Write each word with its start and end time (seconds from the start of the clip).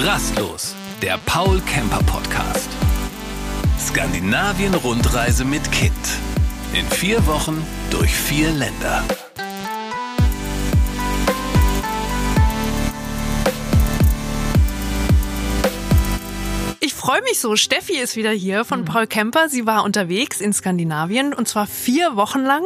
Rastlos, 0.00 0.76
der 1.02 1.18
Paul 1.26 1.60
Camper 1.62 1.98
Podcast. 2.04 2.68
Skandinavien-Rundreise 3.80 5.44
mit 5.44 5.72
Kind. 5.72 5.92
In 6.72 6.86
vier 6.86 7.26
Wochen 7.26 7.66
durch 7.90 8.14
vier 8.14 8.52
Länder. 8.52 9.02
Freue 17.08 17.22
mich 17.22 17.40
so. 17.40 17.56
Steffi 17.56 17.96
ist 17.96 18.16
wieder 18.16 18.32
hier 18.32 18.66
von 18.66 18.84
Paul 18.84 19.06
Kemper. 19.06 19.48
Sie 19.48 19.64
war 19.64 19.82
unterwegs 19.82 20.42
in 20.42 20.52
Skandinavien 20.52 21.32
und 21.32 21.48
zwar 21.48 21.66
vier 21.66 22.16
Wochen 22.16 22.40
lang 22.40 22.62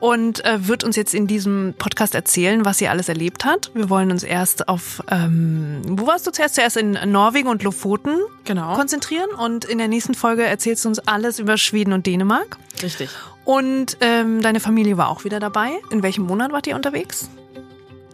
und 0.00 0.44
äh, 0.44 0.66
wird 0.66 0.82
uns 0.82 0.96
jetzt 0.96 1.14
in 1.14 1.28
diesem 1.28 1.72
Podcast 1.78 2.16
erzählen, 2.16 2.64
was 2.64 2.78
sie 2.78 2.88
alles 2.88 3.08
erlebt 3.08 3.44
hat. 3.44 3.70
Wir 3.74 3.88
wollen 3.88 4.10
uns 4.10 4.24
erst 4.24 4.68
auf, 4.68 5.04
ähm, 5.08 5.82
wo 5.86 6.04
warst 6.08 6.26
du 6.26 6.32
zuerst? 6.32 6.56
Zuerst 6.56 6.76
in 6.76 6.98
Norwegen 7.12 7.46
und 7.46 7.62
Lofoten 7.62 8.18
Genau. 8.42 8.74
konzentrieren 8.74 9.30
und 9.30 9.64
in 9.64 9.78
der 9.78 9.86
nächsten 9.86 10.14
Folge 10.14 10.42
erzählst 10.42 10.84
du 10.84 10.88
uns 10.88 10.98
alles 10.98 11.38
über 11.38 11.56
Schweden 11.56 11.92
und 11.92 12.06
Dänemark. 12.06 12.56
Richtig. 12.82 13.08
Und 13.44 13.98
ähm, 14.00 14.42
deine 14.42 14.58
Familie 14.58 14.96
war 14.96 15.10
auch 15.10 15.22
wieder 15.22 15.38
dabei. 15.38 15.70
In 15.92 16.02
welchem 16.02 16.24
Monat 16.24 16.50
wart 16.50 16.66
ihr 16.66 16.74
unterwegs? 16.74 17.28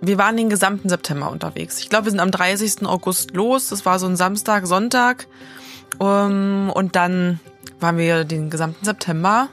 Wir 0.02 0.18
waren 0.18 0.36
den 0.36 0.50
gesamten 0.50 0.90
September 0.90 1.30
unterwegs. 1.30 1.78
Ich 1.78 1.88
glaube, 1.88 2.04
wir 2.04 2.10
sind 2.10 2.20
am 2.20 2.30
30. 2.30 2.84
August 2.84 3.30
los. 3.34 3.68
Das 3.68 3.86
war 3.86 3.98
so 3.98 4.06
ein 4.06 4.16
Samstag, 4.16 4.66
Sonntag. 4.66 5.28
Um, 5.98 6.70
und 6.70 6.96
dann 6.96 7.40
waren 7.80 7.96
wir 7.96 8.24
den 8.24 8.50
gesamten 8.50 8.84
September 8.84 9.48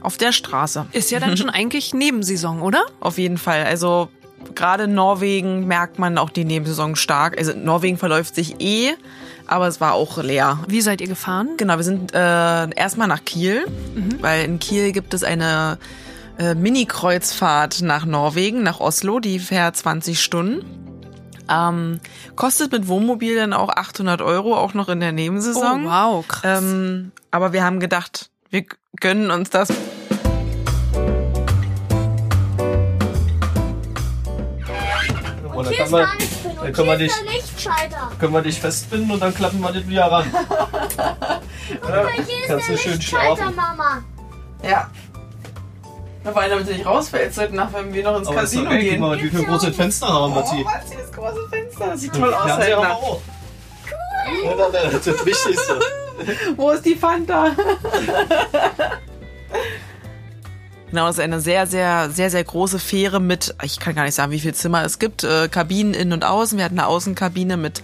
auf 0.00 0.16
der 0.16 0.32
Straße. 0.32 0.86
Ist 0.92 1.10
ja 1.10 1.20
dann 1.20 1.36
schon 1.36 1.50
eigentlich 1.50 1.94
Nebensaison, 1.94 2.62
oder? 2.62 2.84
Auf 3.00 3.18
jeden 3.18 3.38
Fall. 3.38 3.64
Also 3.64 4.08
gerade 4.54 4.84
in 4.84 4.94
Norwegen 4.94 5.66
merkt 5.66 5.98
man 5.98 6.18
auch 6.18 6.30
die 6.30 6.44
Nebensaison 6.44 6.96
stark. 6.96 7.38
Also 7.38 7.52
Norwegen 7.54 7.96
verläuft 7.96 8.34
sich 8.34 8.60
eh, 8.60 8.92
aber 9.46 9.68
es 9.68 9.80
war 9.80 9.94
auch 9.94 10.18
leer. 10.22 10.60
Wie 10.68 10.80
seid 10.80 11.00
ihr 11.00 11.08
gefahren? 11.08 11.50
Genau, 11.56 11.76
wir 11.76 11.84
sind 11.84 12.14
äh, 12.14 12.18
erstmal 12.70 13.08
nach 13.08 13.24
Kiel, 13.24 13.66
weil 14.20 14.44
in 14.44 14.58
Kiel 14.58 14.92
gibt 14.92 15.14
es 15.14 15.22
eine 15.22 15.78
äh, 16.38 16.54
Mini-Kreuzfahrt 16.54 17.82
nach 17.82 18.04
Norwegen, 18.06 18.62
nach 18.62 18.80
Oslo, 18.80 19.20
die 19.20 19.38
fährt 19.38 19.76
20 19.76 20.20
Stunden. 20.20 20.83
Ähm, 21.48 22.00
kostet 22.36 22.72
mit 22.72 22.88
Wohnmobil 22.88 23.36
dann 23.36 23.52
auch 23.52 23.68
800 23.68 24.22
Euro, 24.22 24.56
auch 24.56 24.74
noch 24.74 24.88
in 24.88 25.00
der 25.00 25.12
Nebensaison. 25.12 25.86
Oh, 25.86 25.90
wow, 25.90 26.26
krass. 26.26 26.62
Ähm, 26.62 27.12
aber 27.30 27.52
wir 27.52 27.64
haben 27.64 27.80
gedacht, 27.80 28.30
wir 28.50 28.64
gönnen 29.00 29.30
uns 29.30 29.50
das. 29.50 29.68
Und 35.54 35.66
dann 35.66 35.72
Hier 35.72 35.76
kann 35.76 35.86
ist 35.86 35.92
man, 35.92 36.02
gar 36.04 36.14
nichts 36.16 36.42
drin. 36.42 36.52
dann 36.56 36.66
Und 36.66 36.72
können 36.72 36.88
wir 36.88 36.96
dich, 36.96 37.12
ist 37.12 37.22
der 37.24 37.32
Lichtschalter. 37.32 38.10
können 38.18 38.32
wir 38.32 38.42
dich 38.42 38.60
festbinden 38.60 39.10
und 39.12 39.20
dann 39.22 39.34
klappen 39.34 39.60
wir 39.60 39.72
dich 39.72 39.88
wieder 39.88 40.10
ran. 40.10 40.26
Ja, 41.88 42.06
Hier 42.08 42.22
ist 42.22 42.46
kannst 42.46 42.68
du 42.68 42.76
schön 42.76 43.00
schlafen. 43.00 43.54
Mama. 43.56 44.02
Ja. 44.62 44.90
Vor 46.24 46.36
allem, 46.40 46.50
damit 46.50 46.68
du 46.68 46.72
nicht 46.72 46.86
rausfällst, 46.86 47.38
heute 47.38 47.54
Nacht, 47.54 47.74
wenn 47.74 47.92
wir 47.92 48.02
noch 48.02 48.18
ins 48.18 48.28
Aber 48.28 48.38
Casino 48.40 48.70
ey, 48.70 48.78
guck 48.80 48.90
gehen. 48.90 49.00
mal, 49.00 49.22
wie 49.22 49.28
viele 49.28 49.44
große 49.44 49.72
Fenster 49.72 50.08
haben 50.08 50.34
wir 50.34 50.42
Oh, 50.42 50.52
hier. 50.54 50.64
Matzi, 50.64 50.96
das 50.98 51.12
große 51.12 51.48
Fenster. 51.50 51.86
Das 51.86 52.00
sieht 52.00 52.12
toll 52.14 52.34
aus 52.34 52.52
heute 52.56 52.70
Nacht. 52.76 52.90
auch. 52.92 53.20
Ja, 54.42 54.68
das 54.72 54.94
ist 54.94 55.06
das 55.06 55.26
Wichtigste. 55.26 55.80
Wo 56.56 56.70
ist 56.70 56.84
die 56.84 56.94
Fanta? 56.94 57.50
Genau, 60.90 61.06
das 61.08 61.16
ist 61.16 61.24
eine 61.24 61.40
sehr, 61.40 61.66
sehr, 61.66 62.08
sehr, 62.10 62.30
sehr 62.30 62.44
große 62.44 62.78
Fähre 62.78 63.20
mit, 63.20 63.52
ich 63.64 63.80
kann 63.80 63.96
gar 63.96 64.04
nicht 64.04 64.14
sagen, 64.14 64.30
wie 64.30 64.38
viele 64.38 64.52
Zimmer 64.54 64.84
es 64.84 65.00
gibt, 65.00 65.24
äh, 65.24 65.48
Kabinen 65.48 65.92
innen 65.92 66.12
und 66.12 66.24
außen. 66.24 66.56
Wir 66.56 66.64
hatten 66.64 66.78
eine 66.78 66.86
Außenkabine 66.86 67.56
mit 67.56 67.82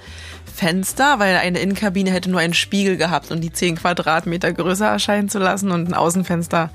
Fenster, 0.55 1.19
weil 1.19 1.35
eine 1.39 1.59
Innenkabine 1.59 2.13
hätte 2.13 2.31
nur 2.31 2.39
einen 2.39 2.55
Spiegel 2.55 2.97
gehabt, 2.97 3.33
um 3.33 3.41
die 3.41 3.53
10 3.53 3.77
Quadratmeter 3.79 4.53
größer 4.53 4.87
erscheinen 4.87 5.29
zu 5.29 5.41
lassen 5.41 5.73
und 5.73 5.89
ein 5.89 5.95
Außenfenster 5.95 6.71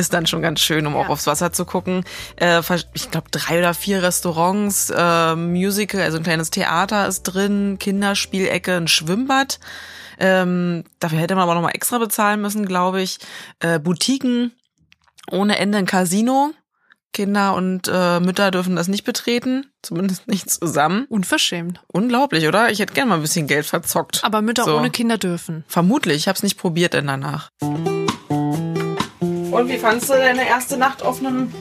ist 0.00 0.12
dann 0.12 0.26
schon 0.26 0.42
ganz 0.42 0.60
schön, 0.60 0.86
um 0.86 0.96
auch 0.96 1.08
aufs 1.08 1.26
Wasser 1.26 1.52
zu 1.52 1.64
gucken. 1.64 2.04
Äh, 2.36 2.60
ich 2.94 3.10
glaube, 3.10 3.28
drei 3.30 3.58
oder 3.58 3.74
vier 3.74 4.02
Restaurants, 4.02 4.90
äh, 4.90 5.36
Musical, 5.36 6.00
also 6.00 6.16
ein 6.16 6.22
kleines 6.24 6.50
Theater 6.50 7.06
ist 7.06 7.22
drin, 7.22 7.76
Kinderspielecke, 7.78 8.74
ein 8.76 8.88
Schwimmbad. 8.88 9.60
Ähm, 10.18 10.84
dafür 10.98 11.18
hätte 11.18 11.34
man 11.34 11.44
aber 11.44 11.54
noch 11.54 11.62
mal 11.62 11.70
extra 11.70 11.98
bezahlen 11.98 12.40
müssen, 12.40 12.66
glaube 12.66 13.00
ich. 13.00 13.18
Äh, 13.60 13.78
Boutiquen, 13.78 14.52
ohne 15.30 15.58
Ende 15.58 15.78
ein 15.78 15.86
Casino. 15.86 16.52
Kinder 17.12 17.54
und 17.56 17.90
äh, 17.92 18.20
Mütter 18.20 18.52
dürfen 18.52 18.76
das 18.76 18.86
nicht 18.86 19.02
betreten, 19.02 19.66
zumindest 19.82 20.28
nicht 20.28 20.48
zusammen. 20.48 21.06
Unverschämt. 21.08 21.80
Unglaublich, 21.88 22.46
oder? 22.46 22.70
Ich 22.70 22.78
hätte 22.78 22.94
gerne 22.94 23.08
mal 23.08 23.14
ein 23.16 23.22
bisschen 23.22 23.48
Geld 23.48 23.66
verzockt. 23.66 24.20
Aber 24.22 24.42
Mütter 24.42 24.62
So. 24.62 24.76
ohne 24.76 24.90
Kinder 24.90 25.18
dürfen. 25.18 25.64
Vermutlich, 25.66 26.18
ich 26.18 26.28
habe 26.28 26.36
es 26.36 26.44
nicht 26.44 26.56
probiert 26.56 26.94
denn 26.94 27.08
danach. 27.08 27.50
Und 29.50 29.68
wie 29.68 29.78
fandst 29.78 30.08
du 30.08 30.14
deine 30.14 30.46
erste 30.46 30.76
Nacht 30.76 31.02
auf 31.02 31.20
einem 31.20 31.52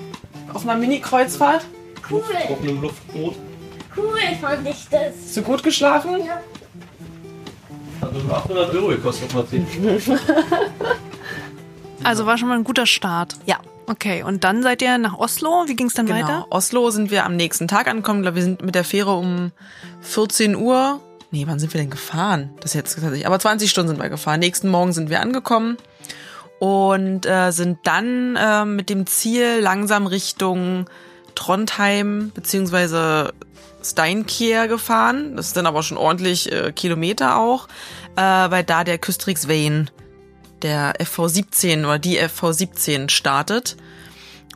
auf 0.53 0.63
einer 0.67 0.75
Mini-Kreuzfahrt? 0.79 1.65
Cool, 2.09 2.23
Auf 2.49 2.61
einem 2.61 2.81
Luftboot. 2.81 3.35
cool 3.95 4.17
fand 4.41 4.67
ich 4.67 4.87
das. 4.89 5.13
Hast 5.25 5.37
du 5.37 5.41
gut 5.43 5.61
geschlafen? 5.63 6.17
Ja. 6.25 6.41
Hat 8.01 8.13
nur 8.13 8.35
800 8.35 8.73
Euro 8.75 8.87
gekostet, 8.87 9.33
Martin. 9.33 9.65
Also 12.01 12.25
war 12.25 12.37
schon 12.37 12.47
mal 12.47 12.55
ein 12.57 12.63
guter 12.63 12.85
Start. 12.85 13.35
Ja. 13.45 13.57
Okay, 13.87 14.23
und 14.23 14.43
dann 14.45 14.63
seid 14.63 14.81
ihr 14.81 14.97
nach 14.97 15.17
Oslo. 15.17 15.63
Wie 15.67 15.75
ging 15.75 15.87
es 15.87 15.93
dann 15.95 16.05
Genau. 16.05 16.19
weiter? 16.19 16.47
Oslo 16.49 16.91
sind 16.91 17.11
wir 17.11 17.25
am 17.25 17.35
nächsten 17.35 17.67
Tag 17.67 17.87
angekommen. 17.89 18.19
Ich 18.19 18.23
glaube, 18.23 18.35
wir 18.37 18.43
sind 18.43 18.63
mit 18.63 18.73
der 18.73 18.85
Fähre 18.85 19.15
um 19.15 19.51
14 20.01 20.55
Uhr. 20.55 21.01
Nee, 21.31 21.43
wann 21.45 21.59
sind 21.59 21.73
wir 21.73 21.81
denn 21.81 21.89
gefahren? 21.89 22.51
Das 22.61 22.71
ist 22.71 22.75
jetzt 22.75 22.93
tatsächlich. 22.93 23.27
Aber 23.27 23.37
20 23.37 23.69
Stunden 23.69 23.89
sind 23.89 24.01
wir 24.01 24.09
gefahren. 24.09 24.39
Nächsten 24.39 24.69
Morgen 24.69 24.93
sind 24.93 25.09
wir 25.09 25.19
angekommen 25.19 25.77
und 26.59 27.25
äh, 27.25 27.51
sind 27.51 27.79
dann 27.83 28.35
äh, 28.35 28.65
mit 28.65 28.89
dem 28.89 29.07
Ziel 29.07 29.59
langsam 29.59 30.07
Richtung 30.07 30.89
Trondheim 31.35 32.31
beziehungsweise 32.33 33.33
Steinkjer 33.81 34.67
gefahren. 34.67 35.35
Das 35.35 35.47
ist 35.47 35.57
dann 35.57 35.65
aber 35.65 35.83
schon 35.83 35.97
ordentlich 35.97 36.51
äh, 36.51 36.71
Kilometer 36.71 37.37
auch, 37.37 37.67
äh, 38.15 38.21
weil 38.21 38.63
da 38.63 38.83
der 38.83 38.97
Küstrix 38.97 39.47
Vane, 39.47 39.85
der 40.61 40.95
FV17 40.95 41.85
oder 41.85 41.99
die 41.99 42.19
FV17 42.19 43.09
startet 43.09 43.77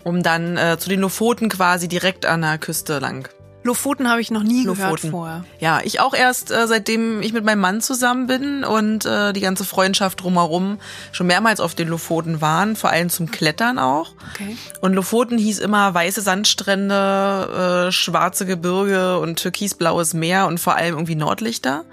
um 0.04 0.22
dann 0.24 0.58
äh, 0.58 0.78
zu 0.78 0.90
den 0.90 1.00
Lofoten 1.00 1.50
quasi 1.50 1.88
direkt 1.88 2.26
an 2.26 2.42
der 2.42 2.58
Küste 2.58 3.00
lang. 3.00 3.30
Lofoten 3.64 4.10
habe 4.10 4.22
ich 4.22 4.30
noch 4.30 4.44
nie 4.44 4.64
gehört 4.64 4.80
Lofoten. 4.80 5.12
vorher. 5.12 5.46
Ja, 5.60 5.80
ich 5.84 6.00
auch 6.00 6.14
erst, 6.14 6.52
äh, 6.52 6.68
seitdem 6.68 7.22
ich 7.22 7.34
mit 7.34 7.46
meinem 7.46 7.62
Mann 7.62 7.82
zusammen 7.82 8.28
bin 8.28 8.64
und 8.64 9.06
äh, 9.06 9.34
die 9.34 9.40
ganze 9.42 9.64
Freundschaft 9.64 10.22
drumherum 10.22 10.80
schon 11.12 11.28
mehrmals 11.28 11.60
auf 11.60 11.74
den 11.74 11.88
Lofoten 11.88 12.42
waren, 12.42 12.76
vor 12.76 12.90
allem 12.90 13.10
zum 13.10 13.32
Klettern 13.32 13.80
auch. 13.80 14.14
Okay. 14.34 14.58
Und 14.82 14.94
Lofoten 14.94 15.38
hieß 15.38 15.60
immer 15.60 15.94
weiße 15.94 16.22
Sandstrände, 16.22 17.88
äh, 17.88 17.92
schwarze 17.92 18.46
Gebirge 18.46 19.20
und 19.20 19.40
türkisblaues 19.40 20.14
Meer 20.14 20.48
und 20.48 20.60
vor 20.60 20.76
allem 20.76 20.96
irgendwie 20.96 21.16
Nordlichter. 21.16 21.86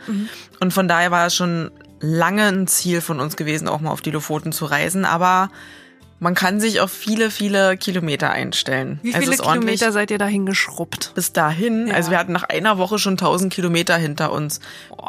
Und 0.58 0.72
von 0.72 0.88
daher 0.88 1.10
war 1.10 1.26
es 1.26 1.34
schon 1.34 1.70
lange 2.00 2.44
ein 2.44 2.66
Ziel 2.66 3.00
von 3.00 3.20
uns 3.20 3.37
gewesen, 3.37 3.69
auch 3.69 3.81
mal 3.81 3.91
auf 3.91 4.00
die 4.00 4.10
Lofoten 4.10 4.52
zu 4.52 4.64
reisen. 4.64 5.04
Aber 5.04 5.50
man 6.20 6.34
kann 6.34 6.60
sich 6.60 6.81
auf 6.81 6.91
viele, 6.92 7.31
viele 7.31 7.76
Kilometer 7.76 8.31
einstellen. 8.31 9.00
Wie 9.03 9.14
Also 9.14 9.32
viele 9.32 9.42
Kilometer 9.42 9.91
seid 9.91 10.10
ihr 10.10 10.19
dahin 10.19 10.47
geschrubbt? 10.47 11.12
bis 11.14 11.32
dahin. 11.32 11.88
Ja. 11.88 11.94
Also 11.94 12.10
wir 12.12 12.19
hatten 12.19 12.32
nach 12.32 12.44
einer 12.44 12.78
Woche 12.78 12.98
schon 12.98 13.14
1000 13.14 13.53
Kilometer 13.53 13.97
hinter 13.97 14.31
uns. 14.32 14.60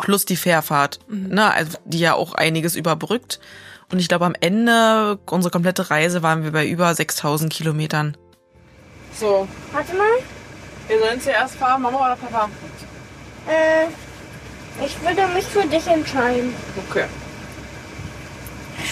Plus 0.02 0.26
die 0.26 0.36
Fährfahrt, 0.38 1.00
ne, 1.10 1.54
also 1.54 1.78
die 1.86 2.00
ja 2.00 2.14
auch 2.16 2.34
einiges 2.34 2.76
überbrückt. 2.76 3.40
Und 3.92 4.00
ich 4.00 4.08
glaube, 4.08 4.26
am 4.26 4.36
Ende, 4.40 5.20
unsere 5.30 5.52
komplette 5.52 5.90
Reise, 5.92 6.24
waren 6.24 6.44
wir 6.44 6.52
bei 6.54 6.66
über 6.66 6.96
6000 6.96 7.52
Kilometern. 7.52 8.16
So, 9.20 9.48
Warte 9.74 9.94
mal. 9.96 10.06
wir 10.88 10.98
sollen 11.00 11.20
zuerst 11.22 11.56
fahren, 11.56 11.82
Mama 11.82 11.98
oder 11.98 12.16
Papa? 12.16 12.50
Äh, 13.50 13.88
ich 14.86 14.96
würde 15.02 15.28
mich 15.34 15.44
für 15.44 15.68
dich 15.68 15.86
entscheiden. 15.88 16.54
Okay. 16.90 17.04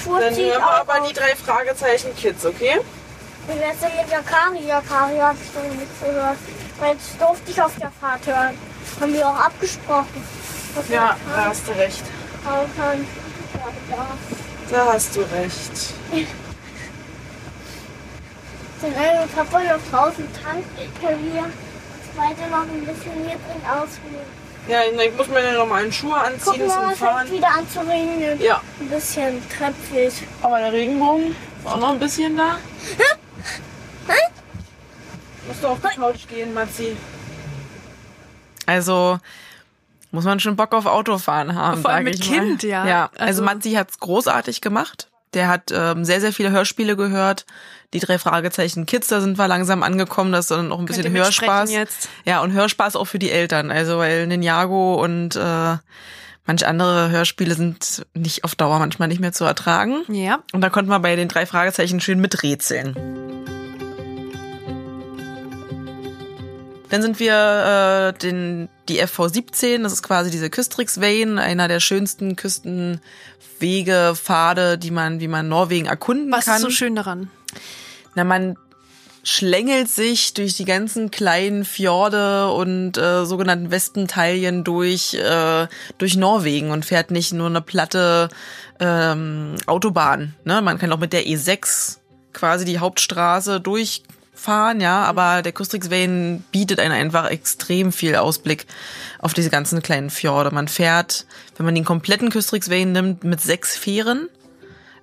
Schwur 0.01 0.19
Dann 0.19 0.35
hören 0.35 0.45
wir 0.45 0.63
aber 0.63 1.07
die 1.07 1.13
drei 1.13 1.35
Fragezeichen 1.35 2.15
Kids, 2.15 2.45
okay? 2.45 2.79
Wär's 3.47 3.79
denn 3.79 3.89
mit 3.97 4.11
Yakari? 4.11 4.65
Yakari 4.65 5.17
hab 5.17 5.35
ich 5.35 5.51
doch 5.53 5.63
nicht 5.63 5.99
gehört. 6.01 6.37
Weil 6.79 6.93
jetzt 6.93 7.19
durfte 7.19 7.51
ich 7.51 7.61
auf 7.61 7.71
der 7.79 7.91
Fahrt 7.99 8.25
hören. 8.27 8.57
Haben 9.01 9.13
wir 9.13 9.27
auch 9.27 9.39
abgesprochen. 9.39 10.23
wir 10.87 10.95
Ja, 10.95 11.17
da 11.35 11.45
hast 11.45 11.67
du 11.67 11.71
recht. 11.71 12.03
Ja, 12.45 12.61
ja. 13.89 14.07
Da 14.69 14.93
hast 14.93 15.15
du 15.15 15.21
recht. 15.21 15.93
Den 18.81 18.95
einen 18.95 19.29
Papa 19.29 19.59
noch 19.59 19.79
draußen 19.91 20.27
tanken 20.41 20.93
können 21.01 21.33
wir 21.33 21.45
zweite 22.19 22.49
noch 22.49 22.61
ein 22.61 22.85
bisschen 22.85 23.13
hier 23.25 23.37
drin 23.37 23.63
ausruhen. 23.65 24.38
Ja, 24.69 24.81
ich 24.83 25.17
muss 25.17 25.27
mir 25.27 25.53
noch 25.53 25.65
mal 25.65 25.91
Schuhe 25.91 26.11
Guck 26.11 26.23
anziehen 26.53 26.67
mal, 26.67 26.73
zum 26.73 26.83
es 26.91 26.97
fängt 26.99 27.11
Fahren. 27.11 27.31
wieder 27.31 27.47
an 27.49 27.67
zu 27.69 27.79
regnen. 27.79 28.39
Ja, 28.41 28.61
Ein 28.79 28.89
bisschen 28.89 29.41
tröpflich. 29.49 30.13
aber 30.41 30.59
der 30.59 30.71
Regenbogen 30.71 31.31
ist 31.31 31.65
auch 31.65 31.77
noch 31.77 31.89
ein 31.89 31.99
bisschen 31.99 32.37
da. 32.37 32.57
Musst 35.47 35.63
du 35.63 35.67
auf 35.67 35.79
die 35.81 35.95
Couch 35.99 36.27
gehen, 36.27 36.53
Matzi. 36.53 36.95
Also, 38.67 39.17
muss 40.11 40.25
man 40.25 40.39
schon 40.39 40.55
Bock 40.55 40.73
auf 40.73 40.85
Autofahren 40.85 41.55
haben. 41.55 41.81
Vor 41.81 41.89
allem 41.89 42.05
sag 42.05 42.13
mit 42.13 42.23
ich 42.23 42.29
mal. 42.29 42.39
Kind, 42.39 42.63
ja. 42.63 42.85
Ja, 42.87 43.05
Also- 43.13 43.25
also 43.25 43.43
Manzi 43.43 43.71
hat's 43.73 43.99
großartig 43.99 44.61
gemacht. 44.61 45.08
Der 45.33 45.47
hat 45.47 45.71
ähm, 45.71 46.05
sehr, 46.05 46.21
sehr 46.21 46.33
viele 46.33 46.51
Hörspiele 46.51 46.95
gehört. 46.95 47.45
Die 47.93 47.99
drei 47.99 48.17
Fragezeichen 48.17 48.85
Kids, 48.85 49.07
da 49.07 49.21
sind 49.21 49.37
wir 49.37 49.47
langsam 49.47 49.83
angekommen, 49.83 50.31
das 50.31 50.45
ist 50.45 50.51
dann 50.51 50.71
auch 50.71 50.79
ein 50.79 50.85
bisschen 50.85 51.11
Hörspaß. 51.11 51.71
jetzt? 51.71 52.09
Ja, 52.25 52.41
und 52.41 52.53
Hörspaß 52.53 52.95
auch 52.95 53.05
für 53.05 53.19
die 53.19 53.31
Eltern. 53.31 53.71
Also 53.71 53.97
weil 53.97 54.27
Ninjago 54.27 54.95
und 55.03 55.35
äh, 55.35 55.77
manch 56.45 56.65
andere 56.65 57.09
Hörspiele 57.09 57.55
sind 57.55 58.05
nicht 58.15 58.43
auf 58.43 58.55
Dauer 58.55 58.79
manchmal 58.79 59.07
nicht 59.07 59.21
mehr 59.21 59.33
zu 59.33 59.45
ertragen. 59.45 60.03
Ja. 60.07 60.39
Und 60.51 60.61
da 60.61 60.69
konnten 60.69 60.89
wir 60.89 60.99
bei 60.99 61.15
den 61.15 61.27
drei 61.27 61.45
Fragezeichen 61.45 61.99
schön 61.99 62.19
miträtseln. 62.19 62.95
Dann 66.89 67.03
sind 67.03 67.19
wir 67.19 68.13
äh, 68.15 68.17
den, 68.17 68.67
die 68.89 69.01
FV17, 69.01 69.83
das 69.83 69.93
ist 69.93 70.03
quasi 70.03 70.31
diese 70.31 70.49
Küstrix 70.49 70.99
Vane, 70.99 71.41
einer 71.41 71.67
der 71.67 71.79
schönsten 71.79 72.35
Küstenwege, 72.35 74.13
Pfade, 74.15 74.77
die 74.77 74.91
man, 74.91 75.19
wie 75.19 75.27
man 75.27 75.47
Norwegen 75.47 75.85
erkunden 75.85 76.31
Was 76.31 76.45
kann. 76.45 76.55
ist 76.57 76.61
so 76.61 76.69
schön 76.69 76.95
daran? 76.95 77.29
Na, 78.15 78.23
man 78.23 78.57
schlängelt 79.23 79.89
sich 79.89 80.33
durch 80.33 80.55
die 80.55 80.65
ganzen 80.65 81.11
kleinen 81.11 81.65
Fjorde 81.65 82.51
und 82.51 82.97
äh, 82.97 83.25
sogenannten 83.25 83.69
Wespenteilchen 83.69 84.63
durch 84.63 85.13
äh, 85.13 85.67
durch 85.97 86.15
Norwegen 86.15 86.71
und 86.71 86.85
fährt 86.85 87.11
nicht 87.11 87.33
nur 87.33 87.47
eine 87.47 87.61
platte 87.61 88.29
ähm, 88.79 89.55
Autobahn. 89.65 90.35
Ne? 90.45 90.61
Man 90.61 90.79
kann 90.79 90.91
auch 90.91 90.99
mit 90.99 91.13
der 91.13 91.25
E6 91.25 91.97
quasi 92.33 92.65
die 92.65 92.79
Hauptstraße 92.79 93.59
durchfahren, 94.39 94.81
ja, 94.81 95.03
aber 95.03 95.41
der 95.41 95.51
Kustriksveien 95.51 96.43
bietet 96.51 96.79
einen 96.79 96.93
einfach 96.93 97.29
extrem 97.29 97.91
viel 97.91 98.15
Ausblick 98.15 98.65
auf 99.19 99.33
diese 99.33 99.49
ganzen 99.49 99.81
kleinen 99.81 100.09
Fjorde. 100.09 100.51
Man 100.51 100.67
fährt, 100.67 101.25
wenn 101.57 101.65
man 101.65 101.75
den 101.75 101.85
kompletten 101.85 102.31
Kustriksveien 102.31 102.91
nimmt, 102.91 103.23
mit 103.23 103.41
sechs 103.41 103.77
Fähren 103.77 104.29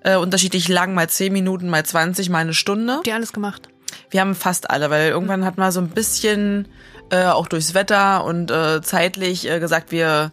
äh, 0.03 0.17
unterschiedlich 0.17 0.69
lang, 0.69 0.95
mal 0.95 1.09
10 1.09 1.33
Minuten, 1.33 1.69
mal 1.69 1.85
20, 1.85 2.31
mal 2.31 2.39
eine 2.39 2.55
Stunde. 2.55 2.95
Habt 2.95 3.07
ihr 3.07 3.15
alles 3.15 3.33
gemacht? 3.33 3.69
Wir 4.11 4.21
haben 4.21 4.35
fast 4.35 4.71
alle, 4.71 4.91
weil 4.91 5.11
irgendwann 5.11 5.45
hat 5.45 5.59
man 5.59 5.73
so 5.73 5.81
ein 5.81 5.89
bisschen 5.89 6.69
äh, 7.11 7.27
auch 7.27 7.47
durchs 7.47 7.75
Wetter 7.75 8.25
und 8.25 8.51
äh, 8.51 8.81
zeitlich 8.83 9.49
äh, 9.49 9.61
gesagt, 9.61 9.93
wir 9.93 10.33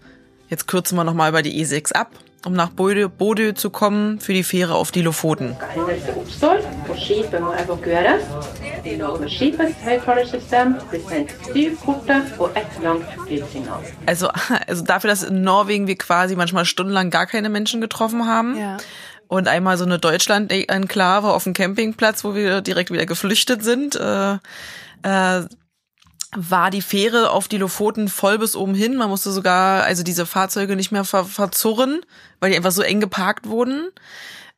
jetzt 0.49 0.67
kürzen 0.67 0.95
wir 0.95 1.03
noch 1.03 1.13
mal 1.13 1.29
über 1.29 1.41
die 1.41 1.63
E6 1.63 1.93
ab, 1.93 2.11
um 2.45 2.53
nach 2.53 2.69
Bodø, 2.69 3.07
Bodø 3.09 3.53
zu 3.53 3.69
kommen 3.69 4.19
für 4.19 4.33
die 4.33 4.43
Fähre 4.43 4.75
auf 4.75 4.91
die 4.91 5.01
Lofoten. 5.01 5.55
Also, 14.05 14.29
also 14.67 14.83
dafür, 14.83 15.09
dass 15.09 15.23
in 15.23 15.41
Norwegen 15.41 15.87
wir 15.87 15.97
quasi 15.97 16.35
manchmal 16.35 16.65
stundenlang 16.65 17.09
gar 17.09 17.25
keine 17.25 17.49
Menschen 17.49 17.81
getroffen 17.81 18.27
haben. 18.27 18.57
Ja. 18.57 18.77
Und 19.27 19.47
einmal 19.47 19.77
so 19.77 19.85
eine 19.85 19.99
Deutschland-Enklave 19.99 21.33
auf 21.33 21.45
dem 21.45 21.53
Campingplatz, 21.53 22.23
wo 22.23 22.35
wir 22.35 22.61
direkt 22.61 22.91
wieder 22.91 23.05
geflüchtet 23.05 23.63
sind, 23.63 23.95
äh, 23.95 24.33
äh, 25.03 25.45
war 26.35 26.69
die 26.69 26.81
Fähre 26.81 27.31
auf 27.31 27.47
die 27.47 27.57
Lofoten 27.57 28.07
voll 28.07 28.37
bis 28.37 28.55
oben 28.55 28.75
hin. 28.75 28.95
Man 28.95 29.09
musste 29.09 29.31
sogar 29.31 29.83
also 29.83 30.03
diese 30.03 30.25
Fahrzeuge 30.25 30.75
nicht 30.75 30.91
mehr 30.91 31.03
ver 31.03 31.25
verzurren, 31.25 32.01
weil 32.39 32.51
die 32.51 32.57
einfach 32.57 32.71
so 32.71 32.81
eng 32.81 32.99
geparkt 32.99 33.47
wurden. 33.47 33.89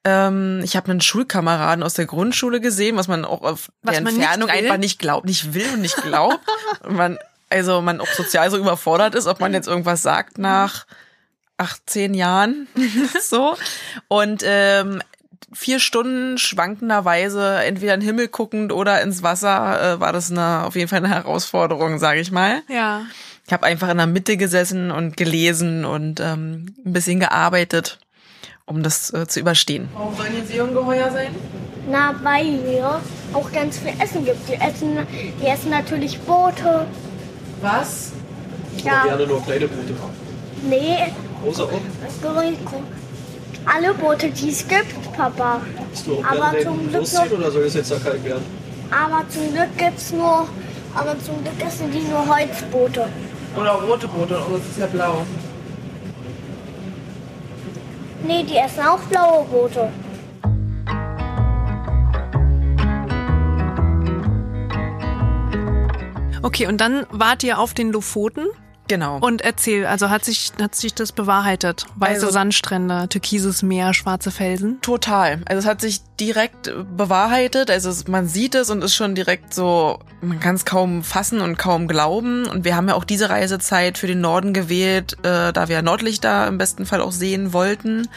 Ähm, 0.03 0.61
ich 0.63 0.75
habe 0.75 0.91
einen 0.91 1.01
Schulkameraden 1.01 1.83
aus 1.83 1.95
der 1.95 2.05
Grundschule 2.05 2.61
gesehen, 2.61 2.95
was 2.95 3.07
man 3.07 3.25
auch 3.25 3.41
auf 3.41 3.71
Was 3.81 3.95
der 3.95 4.03
nicht 4.03 4.15
Entfernung 4.15 4.49
will? 4.49 4.55
einfach 4.55 4.77
nicht 4.77 4.99
glaubt, 4.99 5.25
nicht 5.25 5.53
will 5.53 5.67
und 5.73 5.81
nicht 5.81 5.97
glaubt. 5.97 6.39
und 6.83 6.95
man, 6.95 7.17
also 7.49 7.81
man 7.81 7.99
auch 7.99 8.07
sozial 8.07 8.49
so 8.51 8.57
überfordert 8.57 9.15
ist, 9.15 9.25
ob 9.27 9.39
man 9.39 9.53
jetzt 9.53 9.67
irgendwas 9.67 10.01
sagt 10.01 10.37
nach 10.37 10.85
18 11.57 12.13
Jahren 12.13 12.67
so 13.21 13.55
und 14.07 14.43
ähm, 14.45 15.01
vier 15.55 15.79
Stunden 15.79 16.37
schwankenderweise 16.37 17.59
entweder 17.63 17.93
in 17.93 18.01
den 18.01 18.05
Himmel 18.05 18.27
guckend 18.27 18.71
oder 18.73 19.01
ins 19.01 19.23
Wasser 19.23 19.93
äh, 19.95 19.99
war 19.99 20.13
das 20.13 20.29
eine 20.29 20.65
auf 20.65 20.75
jeden 20.75 20.87
Fall 20.89 20.99
eine 20.99 21.09
Herausforderung, 21.09 21.97
sage 21.97 22.19
ich 22.19 22.31
mal. 22.31 22.61
Ja. 22.69 23.03
Ich 23.47 23.53
habe 23.53 23.65
einfach 23.65 23.89
in 23.89 23.97
der 23.97 24.07
Mitte 24.07 24.37
gesessen 24.37 24.91
und 24.91 25.17
gelesen 25.17 25.85
und 25.85 26.19
ähm, 26.19 26.75
ein 26.85 26.93
bisschen 26.93 27.19
gearbeitet, 27.19 27.99
um 28.65 28.83
das 28.83 29.13
äh, 29.13 29.27
zu 29.27 29.39
überstehen. 29.39 29.87
Warum 29.93 30.15
sollen 30.15 30.33
die 30.35 30.45
Seeungeheuer 30.45 31.11
sein? 31.11 31.33
Na, 31.89 32.15
weil 32.23 32.45
hier 32.45 32.99
auch 33.33 33.51
ganz 33.51 33.77
viel 33.77 33.93
Essen 34.01 34.25
gibt. 34.25 34.49
Die 34.49 34.55
essen, 34.55 34.97
die 35.41 35.45
essen 35.45 35.69
natürlich 35.69 36.19
Boote. 36.21 36.87
Was? 37.61 38.11
Ja, 38.83 39.03
Gerne 39.03 39.27
nur 39.27 39.43
kleine 39.43 39.67
Boote. 39.67 39.93
nee, 40.67 40.97
Große 41.43 41.63
auch. 41.63 41.71
Alle 43.65 43.93
Boote, 43.93 44.29
die 44.29 44.49
es 44.49 44.67
gibt, 44.67 45.13
Papa. 45.13 45.61
Willst 45.89 46.07
du 46.07 46.15
auch 46.19 46.25
Aber 46.25 46.59
zum 46.61 46.89
Glück 46.89 47.13
noch- 47.13 47.31
oder 47.31 47.51
soll 47.51 47.63
es 47.63 47.73
jetzt 47.73 47.91
da 47.91 47.97
kalt 47.97 48.23
werden? 48.23 48.43
Aber 48.91 49.27
zum 49.29 49.51
Glück 49.53 49.77
gibt's 49.77 50.11
nur, 50.11 50.47
aber 50.93 51.15
zum 51.19 51.43
Glück 51.43 51.65
essen 51.65 51.91
die 51.91 51.99
nur 52.01 52.25
Holzboote. 52.27 53.07
Oder 53.55 53.71
rote 53.71 54.07
Boote, 54.07 54.33
das 54.33 54.61
ist 54.69 54.79
ja 54.79 54.85
blau. 54.87 55.25
Nee, 58.27 58.43
die 58.43 58.57
essen 58.57 58.81
auch 58.85 58.99
blaue 58.99 59.45
Boote. 59.45 59.89
Okay, 66.41 66.67
und 66.67 66.79
dann 66.79 67.05
wart 67.09 67.43
ihr 67.43 67.59
auf 67.59 67.73
den 67.73 67.91
Lofoten 67.91 68.45
Genau. 68.87 69.17
und 69.19 69.41
erzähl, 69.41 69.85
also 69.87 70.11
hat 70.11 70.23
sich, 70.23 70.51
hat 70.61 70.75
sich 70.75 70.93
das 70.93 71.11
bewahrheitet? 71.11 71.85
Weiße 71.95 72.13
Also- 72.25 72.31
Sandstrände, 72.31 73.07
türkises 73.09 73.63
Meer, 73.63 73.93
schwarze 73.95 74.29
Felsen? 74.29 74.79
Total. 74.81 75.41
Also 75.45 75.59
es 75.59 75.65
hat 75.65 75.81
sich 75.81 76.01
direkt 76.19 76.71
bewahrheitet. 76.95 77.71
Also 77.71 77.91
man 78.09 78.27
sieht 78.27 78.53
es 78.53 78.69
und 78.69 78.83
ist 78.83 78.95
schon 78.95 79.15
direkt 79.15 79.53
so, 79.55 79.99
man 80.21 80.39
kann 80.39 80.55
es 80.55 80.65
kaum 80.65 81.03
fassen 81.03 81.41
und 81.41 81.57
kaum 81.57 81.87
glauben. 81.87 82.45
Und 82.47 82.63
wir 82.63 82.75
haben 82.75 82.87
ja 82.87 82.93
auch 82.93 83.03
diese 83.05 83.29
Reisezeit 83.29 83.97
für 83.97 84.07
den 84.07 84.21
Norden 84.21 84.53
gewählt, 84.53 85.17
äh, 85.23 85.51
da 85.51 85.67
wir 85.67 85.81
Nordlichter 85.81 86.47
im 86.47 86.57
besten 86.59 86.85
Fall 86.85 87.01
auch 87.01 87.11
sehen 87.11 87.53
wollten. 87.53 88.07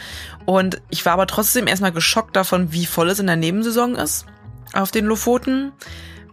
Und 0.45 0.81
ich 0.89 1.03
war 1.05 1.13
aber 1.13 1.25
trotzdem 1.27 1.65
erstmal 1.67 1.91
geschockt 1.91 2.35
davon, 2.35 2.71
wie 2.71 2.85
voll 2.85 3.09
es 3.09 3.19
in 3.19 3.27
der 3.27 3.35
Nebensaison 3.37 3.95
ist 3.95 4.25
auf 4.73 4.91
den 4.91 5.05
Lofoten. 5.05 5.71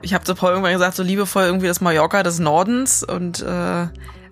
Ich 0.03 0.13
habe 0.13 0.25
zu 0.25 0.35
Paul 0.35 0.51
irgendwann 0.51 0.75
gesagt, 0.75 0.95
so 0.95 1.03
liebevoll 1.03 1.45
irgendwie 1.45 1.67
das 1.69 1.81
Mallorca 1.81 2.23
des 2.23 2.39
Nordens 2.39 3.03
und 3.03 3.41
äh, 3.43 3.87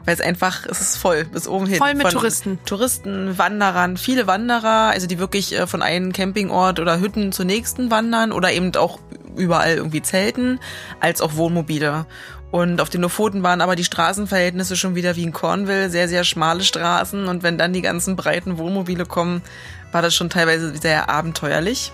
weil 0.04 0.14
es 0.14 0.20
einfach, 0.20 0.66
es 0.66 0.80
ist 0.80 0.96
voll 0.96 1.24
bis 1.24 1.48
oben 1.48 1.66
hin. 1.66 1.76
Voll 1.76 1.94
mit 1.94 2.02
Von 2.02 2.12
Touristen. 2.12 2.58
Touristen, 2.66 3.38
Wanderern, 3.38 3.96
viele 3.96 4.26
Wanderer, 4.26 4.90
also 4.90 5.06
die 5.06 5.18
wirklich 5.18 5.58
äh, 5.58 5.66
von 5.66 5.82
einem 5.82 6.12
Campingort 6.12 6.80
oder 6.80 7.00
Hütten 7.00 7.32
zur 7.32 7.44
nächsten 7.44 7.90
wandern 7.90 8.32
oder 8.32 8.52
eben 8.52 8.74
auch 8.76 8.98
überall 9.36 9.74
irgendwie 9.76 10.02
zelten, 10.02 10.60
als 11.00 11.20
auch 11.20 11.36
Wohnmobile. 11.36 12.06
Und 12.50 12.80
auf 12.80 12.88
den 12.88 13.00
Lofoten 13.00 13.42
waren 13.42 13.60
aber 13.60 13.74
die 13.74 13.82
Straßenverhältnisse 13.82 14.76
schon 14.76 14.94
wieder 14.94 15.16
wie 15.16 15.24
in 15.24 15.32
Cornwall, 15.32 15.90
sehr, 15.90 16.08
sehr 16.08 16.22
schmale 16.22 16.62
Straßen. 16.62 17.26
Und 17.26 17.42
wenn 17.42 17.58
dann 17.58 17.72
die 17.72 17.82
ganzen 17.82 18.14
breiten 18.14 18.58
Wohnmobile 18.58 19.06
kommen, 19.06 19.42
war 19.90 20.02
das 20.02 20.14
schon 20.14 20.30
teilweise 20.30 20.76
sehr 20.76 21.08
abenteuerlich. 21.08 21.90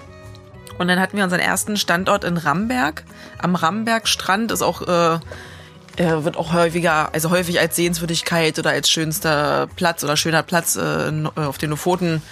Und 0.79 0.89
dann 0.89 1.01
hatten 1.01 1.17
wir 1.17 1.25
unseren 1.25 1.41
ersten 1.41 1.77
Standort 1.77 2.25
in 2.25 2.37
Ramberg. 2.37 3.05
Am 3.39 3.55
Rambergstrand 3.55 4.53
ist 4.53 4.63
auch 4.63 4.83
äh, 4.83 5.19
äh, 6.01 6.25
wird 6.25 6.37
auch 6.37 6.53
häufiger, 6.55 7.13
also 7.13 7.31
häufig 7.31 7.61
als 7.61 7.77
Sehenswürdigkeit 7.77 8.59
oder 8.59 8.71
als 8.71 8.91
schönster 8.91 9.69
Platz 9.77 10.03
oder 10.03 10.17
schöner 10.17 10.43
Platz 10.43 10.77
äh, 10.77 11.09
äh, 11.11 11.29
auf 11.37 11.59
den 11.59 11.71
Lofoten 11.71 12.23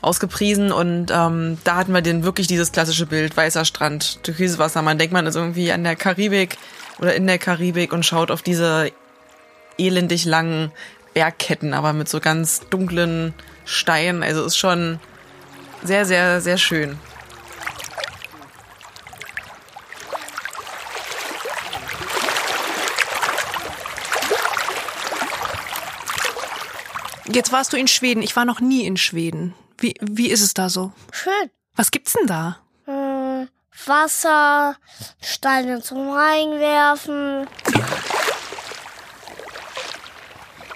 ausgepriesen. 0.00 0.70
Und 0.70 1.10
ähm, 1.10 1.58
da 1.64 1.76
hatten 1.76 1.92
wir 1.92 2.02
den 2.02 2.22
wirklich 2.22 2.46
dieses 2.46 2.70
klassische 2.70 3.06
Bild, 3.06 3.36
weißer 3.36 3.64
Strand, 3.64 4.22
türkises 4.22 4.58
Wasser. 4.58 4.80
Man 4.82 4.98
denkt, 4.98 5.12
man 5.12 5.26
ist 5.26 5.34
irgendwie 5.34 5.72
an 5.72 5.82
der 5.82 5.96
Karibik 5.96 6.56
oder 7.00 7.14
in 7.14 7.26
der 7.26 7.38
Karibik 7.38 7.92
und 7.92 8.06
schaut 8.06 8.30
auf 8.30 8.42
diese 8.42 8.92
elendig 9.76 10.24
langen 10.24 10.70
Bergketten, 11.12 11.74
aber 11.74 11.92
mit 11.92 12.08
so 12.08 12.20
ganz 12.20 12.60
dunklen 12.70 13.34
Steinen. 13.64 14.22
Also 14.22 14.44
ist 14.44 14.56
schon 14.56 15.00
sehr, 15.82 16.04
sehr, 16.04 16.40
sehr 16.40 16.58
schön. 16.58 16.98
Jetzt 27.36 27.52
warst 27.52 27.74
du 27.74 27.76
in 27.76 27.86
Schweden. 27.86 28.22
Ich 28.22 28.34
war 28.34 28.46
noch 28.46 28.60
nie 28.60 28.86
in 28.86 28.96
Schweden. 28.96 29.54
Wie, 29.76 29.94
wie 30.00 30.30
ist 30.30 30.40
es 30.40 30.54
da 30.54 30.70
so? 30.70 30.92
Schön. 31.12 31.50
Was 31.74 31.90
gibt's 31.90 32.14
denn 32.14 32.26
da? 32.26 32.60
Äh, 32.86 33.46
Wasser, 33.84 34.74
Steine 35.20 35.82
zum 35.82 36.08
Reinwerfen. 36.08 37.46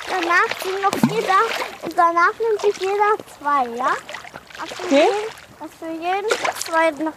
Danach 0.07 0.61
sind 0.63 0.83
noch 0.83 1.15
jeder, 1.15 1.41
und 1.81 1.97
danach 1.97 2.33
nimmt 2.39 2.61
sich 2.61 2.77
jeder 2.79 3.17
zwei, 3.39 3.77
ja? 3.79 3.97
Hast 4.61 4.79
du 4.79 4.85
Okay. 4.85 5.07
jeden, 5.07 5.61
hast 5.61 5.81
du 5.81 5.87
jeden 5.87 6.29
zwei 6.63 6.91
noch 7.03 7.15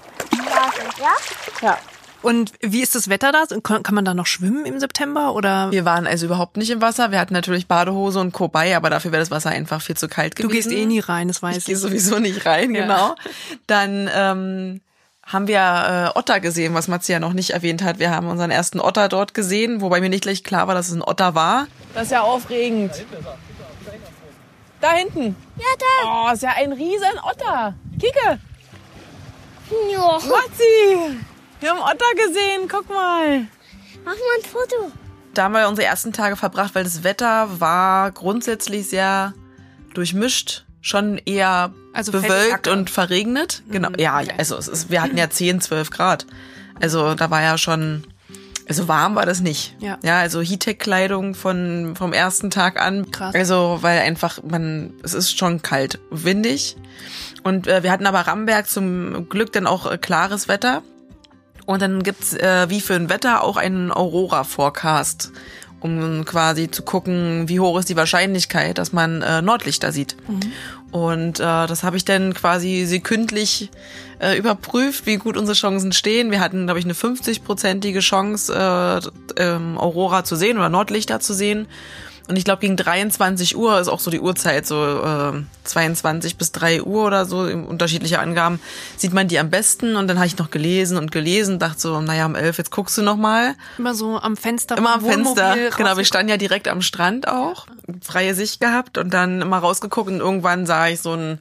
ja? 1.02 1.16
Ja. 1.62 1.78
Und 2.24 2.54
wie 2.62 2.82
ist 2.82 2.96
das 2.96 3.10
Wetter 3.10 3.32
da? 3.32 3.44
Kann 3.62 3.84
kann 3.84 3.94
man 3.96 4.06
da 4.06 4.14
noch 4.14 4.26
schwimmen 4.26 4.66
im 4.66 4.80
September 4.80 5.36
oder? 5.36 5.70
Wir 5.72 5.86
waren 5.86 6.08
also 6.08 6.26
überhaupt 6.26 6.58
nicht 6.58 6.70
im 6.72 6.82
Wasser. 6.82 7.12
Wir 7.12 7.20
hatten 7.20 7.34
natürlich 7.34 7.68
Badehose 7.68 8.20
und 8.20 8.32
Co. 8.34 8.48
bei, 8.48 8.76
aber 8.76 8.90
dafür 8.90 9.12
wäre 9.12 9.22
das 9.22 9.30
Wasser 9.30 9.50
einfach 9.52 9.82
viel 9.82 9.98
zu 9.98 10.08
kalt 10.08 10.40
Du 10.40 10.48
gewesen. 10.48 10.70
gehst 10.70 10.82
eh 10.82 10.86
nie 10.86 11.00
rein, 11.00 11.28
das 11.28 11.44
weiß 11.44 11.58
Ich 11.58 11.66
gehe 11.66 11.76
ich. 11.76 11.82
sowieso 11.82 12.20
nicht 12.20 12.46
rein, 12.46 12.74
Ja. 12.74 12.82
genau. 12.84 13.16
Dann 13.68 14.10
ähm, 14.16 14.82
haben 15.26 15.48
wir 15.48 16.12
äh, 16.16 16.18
Otter 16.18 16.40
gesehen, 16.40 16.74
was 16.74 16.88
Matze 16.88 17.12
ja 17.14 17.20
noch 17.20 17.34
nicht 17.34 17.52
erwähnt 17.52 17.84
hat. 17.84 18.00
Wir 18.00 18.10
haben 18.12 18.28
unseren 18.30 18.52
ersten 18.52 18.80
Otter 18.80 19.10
dort 19.10 19.34
gesehen, 19.34 19.82
wobei 19.82 20.00
mir 20.02 20.10
nicht 20.10 20.24
gleich 20.24 20.44
klar 20.44 20.68
war, 20.68 20.76
dass 20.76 20.88
es 20.88 20.94
ein 20.96 21.02
Otter 21.02 21.36
war. 21.36 21.68
Das 21.94 22.04
ist 22.04 22.12
ja 22.12 22.22
aufregend. 22.22 22.92
Da 24.82 24.92
hinten. 24.94 25.36
Ja, 25.58 25.66
da. 25.80 26.26
Oh, 26.30 26.34
ist 26.34 26.44
ja 26.44 26.52
ein 26.58 26.74
riesen 26.74 27.20
Otter. 27.30 27.74
Kike, 28.00 28.40
Ja. 29.92 30.20
Matzi, 30.28 31.18
wir 31.64 31.70
haben 31.70 31.80
Otter 31.80 32.28
gesehen, 32.28 32.68
guck 32.70 32.90
mal. 32.90 33.48
Mach 34.04 34.14
mal 34.14 34.38
ein 34.38 34.46
Foto. 34.46 34.92
Da 35.34 35.46
haben 35.46 35.54
wir 35.54 35.68
unsere 35.70 35.88
ersten 35.88 36.12
Tage 36.12 36.36
verbracht, 36.36 36.76
weil 36.76 36.84
das 36.84 37.04
Wetter 37.04 37.60
war 37.60 38.12
grundsätzlich 38.12 38.90
sehr 38.90 39.34
durchmischt, 39.94 40.66
schon 40.82 41.18
eher 41.26 41.74
Also 41.94 42.12
bewölkt 42.12 42.68
und 42.68 42.90
verregnet. 42.90 43.64
Genau, 43.70 43.90
ja, 43.98 44.22
also 44.38 44.58
es 44.58 44.68
ist, 44.68 44.92
wir 44.92 45.02
hatten 45.02 45.18
ja 45.18 45.30
10, 45.30 45.62
12 45.62 45.90
Grad. 45.90 46.28
Also 46.82 47.16
da 47.16 47.32
war 47.32 47.42
ja 47.42 47.58
schon, 47.58 48.04
also 48.68 48.90
warm 48.90 49.16
war 49.16 49.26
das 49.26 49.40
nicht. 49.40 49.76
Ja. 49.80 49.98
ja 50.04 50.20
also 50.20 50.42
Heattech-Kleidung 50.42 51.34
von 51.34 51.96
vom 51.96 52.12
ersten 52.12 52.52
Tag 52.52 52.80
an. 52.80 53.10
Krass. 53.10 53.34
Also 53.34 53.80
weil 53.82 54.00
einfach 54.02 54.44
man, 54.44 54.94
es 55.02 55.14
ist 55.14 55.38
schon 55.38 55.62
kalt, 55.62 56.00
windig. 56.12 56.76
Und 57.44 57.68
äh, 57.68 57.84
wir 57.84 57.92
hatten 57.92 58.06
aber 58.06 58.22
Ramberg 58.22 58.68
zum 58.68 59.30
Glück 59.30 59.54
dann 59.54 59.66
auch 59.66 59.90
äh, 59.90 59.98
klares 59.98 60.50
Wetter. 60.50 60.84
Und 61.66 61.82
dann 61.82 62.04
gibt's 62.04 62.34
äh, 62.34 62.70
wie 62.70 62.82
für 62.82 62.96
ein 62.96 63.10
Wetter 63.10 63.44
auch 63.44 63.58
einen 63.58 63.92
Aurora-Forecast, 63.92 65.32
um 65.80 66.26
quasi 66.26 66.70
zu 66.70 66.84
gucken, 66.84 67.48
wie 67.48 67.60
hoch 67.60 67.78
ist 67.80 67.90
die 67.90 67.96
Wahrscheinlichkeit, 67.96 68.78
dass 68.78 68.94
man 68.94 69.22
äh, 69.22 69.42
Nordlichter 69.42 69.92
sieht. 69.92 70.16
Und 70.92 71.40
äh, 71.40 71.44
das 71.68 71.84
habe 71.84 71.98
ich 71.98 72.06
dann 72.06 72.34
quasi 72.34 72.86
sekündlich 72.86 73.70
äh, 74.20 74.38
überprüft, 74.38 75.06
wie 75.06 75.18
gut 75.18 75.38
unsere 75.38 75.58
Chancen 75.58 75.92
stehen. 75.92 76.32
Wir 76.32 76.40
hatten, 76.40 76.66
glaube 76.66 76.80
ich, 76.80 76.86
eine 76.86 76.94
50-prozentige 76.94 78.00
Chance, 78.00 78.54
äh, 78.54 79.42
ähm, 79.42 79.78
Aurora 79.78 80.24
zu 80.24 80.36
sehen 80.36 80.58
oder 80.58 80.70
Nordlichter 80.70 81.20
zu 81.20 81.34
sehen. 81.34 81.68
Und 82.28 82.38
ich 82.38 82.46
glaube, 82.46 82.62
gegen 82.62 82.78
23 82.78 83.58
Uhr 83.58 83.80
ist 83.80 83.90
auch 83.90 84.00
so 84.00 84.10
die 84.10 84.20
Uhrzeit, 84.20 84.66
so 84.66 85.02
äh, 85.04 85.44
22 85.66 86.38
bis 86.38 86.52
3 86.54 86.84
Uhr 86.84 87.06
oder 87.06 87.26
so, 87.26 87.40
unterschiedliche 87.40 88.20
Angaben, 88.20 88.60
sieht 88.96 89.14
man 89.14 89.28
die 89.28 89.40
am 89.40 89.50
besten. 89.50 89.96
Und 89.96 90.08
dann 90.08 90.18
habe 90.18 90.28
ich 90.28 90.38
noch 90.38 90.50
gelesen 90.50 90.98
und 90.98 91.12
gelesen, 91.12 91.60
dachte 91.60 91.80
so, 91.80 92.00
naja, 92.02 92.26
um 92.26 92.36
11, 92.36 92.58
jetzt 92.60 92.72
guckst 92.72 92.98
du 92.98 93.02
noch 93.02 93.18
mal. 93.18 93.56
Immer 93.78 93.94
so 93.94 94.18
am 94.18 94.38
Fenster. 94.38 94.78
Immer 94.78 94.96
am 94.96 95.02
Wohnmobil 95.02 95.44
Fenster. 95.44 95.78
Genau, 95.78 95.98
wir 95.98 96.06
standen 96.06 96.30
ja 96.30 96.38
direkt 96.38 96.68
am 96.68 96.82
Strand 96.82 97.28
auch. 97.28 97.68
Freie 98.02 98.36
Sicht 98.36 98.62
gehabt 98.62 98.98
und 98.98 99.14
dann 99.14 99.42
immer 99.42 99.58
rausgeguckt 99.58 100.10
und 100.10 100.20
irgendwann 100.20 100.66
sah 100.66 100.88
ich 100.88 101.02
so 101.02 101.12
eine 101.12 101.40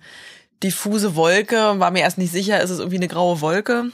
diffuse 0.62 1.15
Wolke 1.15 1.71
und 1.71 1.81
war 1.81 1.91
mir 1.91 2.01
erst 2.01 2.19
nicht 2.19 2.33
sicher, 2.33 2.61
ist 2.61 2.71
es 2.71 2.79
irgendwie 2.79 2.97
eine 2.97 3.09
graue 3.09 3.41
Wolke. 3.41 3.91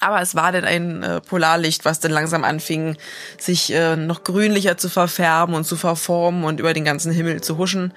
Aber 0.00 0.22
es 0.22 0.36
war 0.36 0.52
dann 0.52 0.64
ein 0.64 1.02
äh, 1.02 1.20
Polarlicht, 1.20 1.84
was 1.84 1.98
dann 1.98 2.12
langsam 2.12 2.44
anfing, 2.44 2.96
sich 3.36 3.72
äh, 3.72 3.96
noch 3.96 4.22
grünlicher 4.22 4.76
zu 4.76 4.88
verfärben 4.88 5.54
und 5.54 5.64
zu 5.64 5.76
verformen 5.76 6.44
und 6.44 6.60
über 6.60 6.72
den 6.72 6.84
ganzen 6.84 7.10
Himmel 7.10 7.40
zu 7.40 7.58
huschen. 7.58 7.92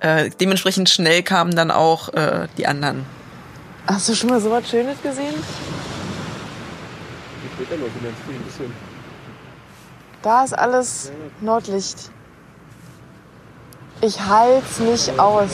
Äh, 0.00 0.30
dementsprechend 0.40 0.88
schnell 0.90 1.22
kamen 1.22 1.54
dann 1.54 1.70
auch 1.70 2.08
die 2.58 2.66
anderen. 2.66 3.06
Hast 3.86 4.08
du 4.08 4.14
schon 4.14 4.30
mal 4.30 4.40
so 4.40 4.50
was 4.50 4.68
Schönes 4.68 5.00
gesehen? 5.02 5.34
Da 10.22 10.44
ist 10.44 10.58
alles 10.58 11.12
Nordlicht. 11.40 12.10
Ich 14.00 14.20
halt's 14.20 14.80
nicht 14.80 15.18
aus. 15.18 15.50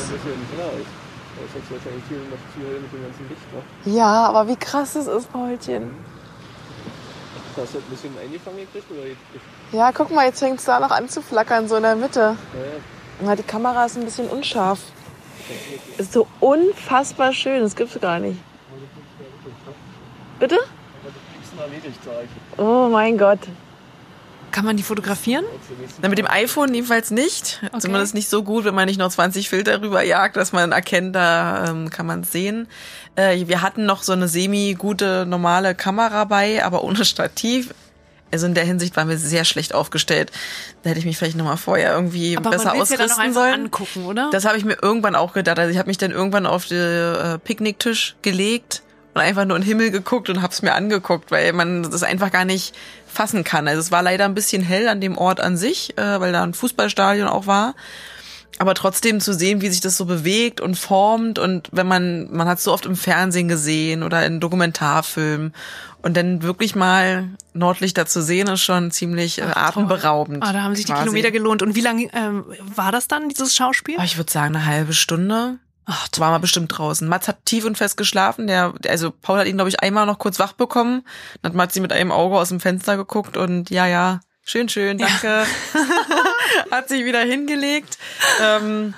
Das. 1.41 1.53
Da 1.53 1.59
ist 1.59 1.71
jetzt 1.71 1.71
wahrscheinlich 1.73 2.05
viel 2.05 2.19
noch 2.19 2.45
zu 2.55 2.61
hell 2.67 2.81
mit 2.81 2.93
dem 2.93 3.03
ganzen 3.03 3.29
Licht. 3.29 3.53
Ne? 3.53 3.97
Ja, 3.97 4.27
aber 4.27 4.49
wie 4.49 4.57
krass 4.57 4.95
es 4.97 5.07
ist, 5.07 5.33
Paulchen. 5.33 5.95
Hast 7.57 7.57
du 7.57 7.61
das 7.63 7.75
ein 7.75 7.91
bisschen 7.91 8.19
eingefangen 8.19 8.59
gekriegt 8.59 8.91
oder 8.91 9.07
jetzt 9.07 9.19
nicht? 9.33 9.45
Ja, 9.73 9.93
guck 9.93 10.11
mal, 10.11 10.27
jetzt 10.27 10.39
fängt's 10.39 10.65
da 10.65 10.81
noch 10.81 10.91
an 10.91 11.09
zu 11.09 11.23
flackern, 11.23 11.69
so 11.69 11.77
in 11.77 11.83
der 11.83 11.97
Mitte. 11.97 12.21
Ja, 12.21 12.27
ja. 12.27 12.37
Na, 13.23 13.37
die 13.37 13.43
Kamera 13.43 13.87
ist 13.87 13.97
ein 13.97 14.05
bisschen 14.05 14.29
unscharf. 14.29 14.81
Ist 15.99 16.13
so 16.13 16.27
unfassbar 16.39 17.33
schön, 17.33 17.63
das 17.63 17.75
gibt's 17.75 17.99
gar 18.01 18.19
nicht. 18.19 18.39
Bitte? 20.39 20.59
Oh 22.57 22.89
mein 22.91 23.19
Gott. 23.19 23.41
Kann 24.51 24.65
man 24.65 24.77
die 24.77 24.83
fotografieren? 24.83 25.45
Na, 26.03 26.09
mit 26.09 26.19
dem 26.19 26.27
iPhone 26.27 26.75
jedenfalls 26.75 27.11
nicht. 27.11 27.61
Zumindest 27.79 28.15
nicht 28.15 28.29
so 28.29 28.43
gut, 28.43 28.65
wenn 28.65 28.75
man 28.75 28.87
nicht 28.87 28.99
noch 28.99 29.11
20 29.11 29.49
Filter 29.49 29.81
rüberjagt, 29.81 30.37
dass 30.37 30.53
man 30.53 30.73
erkennt, 30.73 31.15
da 31.15 31.67
ähm, 31.69 31.91
kann 31.91 32.07
man 32.07 32.25
sehen. 32.25 32.69
Äh, 33.17 33.47
wir 33.47 33.63
hatten 33.63 33.87
noch 33.87 34.03
so 34.03 34.13
eine 34.13 34.29
semi-gute 34.29 35.27
normale 35.27 35.75
Kamera 35.75 36.25
bei, 36.25 36.65
aber 36.65 36.85
ohne 36.85 37.05
Stativ. 37.05 37.75
Also 38.33 38.47
in 38.47 38.55
der 38.55 38.65
Hinsicht 38.65 38.97
waren 38.97 39.09
wir 39.09 39.19
sehr 39.19 39.45
schlecht 39.45 39.75
aufgestellt. 39.75 40.31
Da 40.83 40.91
hätte 40.91 41.01
ich 41.01 41.07
mich 41.07 41.19
vielleicht 41.19 41.37
noch 41.37 41.45
mal 41.45 41.57
vorher 41.57 41.93
irgendwie 41.93 42.37
Aber 42.37 42.51
besser 42.51 42.67
man 42.67 42.77
ja 42.77 42.83
dann 42.83 42.83
ausrüsten 42.83 43.21
einfach 43.21 43.41
sollen. 43.43 43.65
angucken, 43.65 44.07
oder? 44.07 44.31
Das 44.31 44.45
habe 44.45 44.57
ich 44.57 44.65
mir 44.65 44.77
irgendwann 44.81 45.17
auch 45.17 45.33
gedacht. 45.33 45.59
Also 45.59 45.73
ich 45.73 45.79
habe 45.79 45.89
mich 45.89 45.99
dann 45.99 46.13
irgendwann 46.13 46.47
auf 46.47 46.67
den 46.67 46.79
äh, 46.79 47.39
Picknicktisch 47.39 48.15
gelegt 48.23 48.83
und 49.15 49.21
einfach 49.21 49.45
nur 49.45 49.57
in 49.57 49.63
den 49.63 49.69
Himmel 49.69 49.91
geguckt 49.91 50.29
und 50.31 50.43
habe 50.43 50.53
es 50.53 50.63
mir 50.63 50.75
angeguckt, 50.75 51.31
weil 51.31 51.53
man 51.53 51.83
das 51.83 52.03
einfach 52.03 52.31
gar 52.31 52.45
nicht 52.45 52.75
fassen 53.07 53.45
kann. 53.45 53.67
Also 53.67 53.81
es 53.81 53.91
war 53.91 54.03
leider 54.03 54.25
ein 54.25 54.35
bisschen 54.35 54.63
hell 54.63 54.89
an 54.89 55.01
dem 55.01 55.19
Ort 55.19 55.41
an 55.41 55.57
sich, 55.57 55.99
äh, 55.99 56.21
weil 56.21 56.33
da 56.33 56.43
ein 56.43 56.55
Fußballstadion 56.55 57.29
auch 57.29 57.47
war. 57.47 57.75
Aber 58.59 58.75
trotzdem 58.75 59.21
zu 59.21 59.33
sehen, 59.33 59.63
wie 59.63 59.71
sich 59.71 59.81
das 59.81 59.97
so 59.97 60.05
bewegt 60.05 60.61
und 60.61 60.79
formt 60.79 61.39
und 61.39 61.69
wenn 61.73 61.89
man, 61.89 62.31
man 62.31 62.47
hat 62.47 62.59
es 62.59 62.65
so 62.65 62.73
oft 62.73 62.85
im 62.85 62.95
Fernsehen 62.95 63.49
gesehen 63.49 64.03
oder 64.03 64.27
in 64.27 64.39
Dokumentarfilmen 64.39 65.55
und 66.03 66.17
dann 66.17 66.43
wirklich 66.43 66.75
mal 66.75 67.31
Nordlichter 67.55 68.07
zu 68.07 68.23
sehen, 68.23 68.49
ist 68.49 68.63
schon 68.63 68.91
ziemlich 68.91 69.39
äh, 69.39 69.45
atemberaubend. 69.45 70.43
Ah, 70.43 70.53
da 70.53 70.63
haben 70.63 70.77
sich 70.77 70.85
die 70.85 70.93
quasi. 70.93 71.05
Kilometer 71.05 71.31
gelohnt. 71.31 71.63
Und 71.63 71.75
wie 71.75 71.81
lange 71.81 72.09
ähm, 72.13 72.45
war 72.75 72.93
das 72.93 73.09
dann, 73.09 73.29
dieses 73.29 73.55
Schauspiel? 73.55 73.97
Oh, 73.99 74.03
ich 74.05 74.19
würde 74.19 74.31
sagen, 74.31 74.55
eine 74.55 74.67
halbe 74.67 74.93
Stunde. 74.93 75.59
Ach, 75.93 76.07
Da 76.07 76.21
waren 76.21 76.33
wir 76.33 76.39
bestimmt 76.39 76.79
draußen. 76.79 77.09
Mats 77.09 77.27
hat 77.27 77.45
tief 77.47 77.65
und 77.65 77.77
fest 77.77 77.97
geschlafen. 77.97 78.47
Der, 78.47 78.73
also 78.87 79.11
Paul 79.11 79.41
hat 79.41 79.49
ihn, 79.49 79.57
glaube 79.57 79.71
ich, 79.71 79.81
einmal 79.81 80.07
noch 80.07 80.21
kurz 80.21 80.39
wach 80.39 80.53
bekommen. 80.53 81.03
Dann 81.43 81.51
hat 81.51 81.57
Matzi 81.57 81.81
mit 81.81 81.93
einem 81.93 82.13
Auge 82.13 82.37
aus 82.37 82.51
dem 82.51 82.61
Fenster 82.61 82.97
geguckt 82.97 83.37
und 83.37 83.71
ja, 83.71 83.89
ja, 83.89 84.21
schön, 84.45 84.69
schön, 84.69 84.99
danke. 84.99 85.45
hat 86.71 86.89
sich 86.89 87.05
wieder 87.05 87.19
hingelegt. 87.23 87.99
Ähm, 88.41 88.95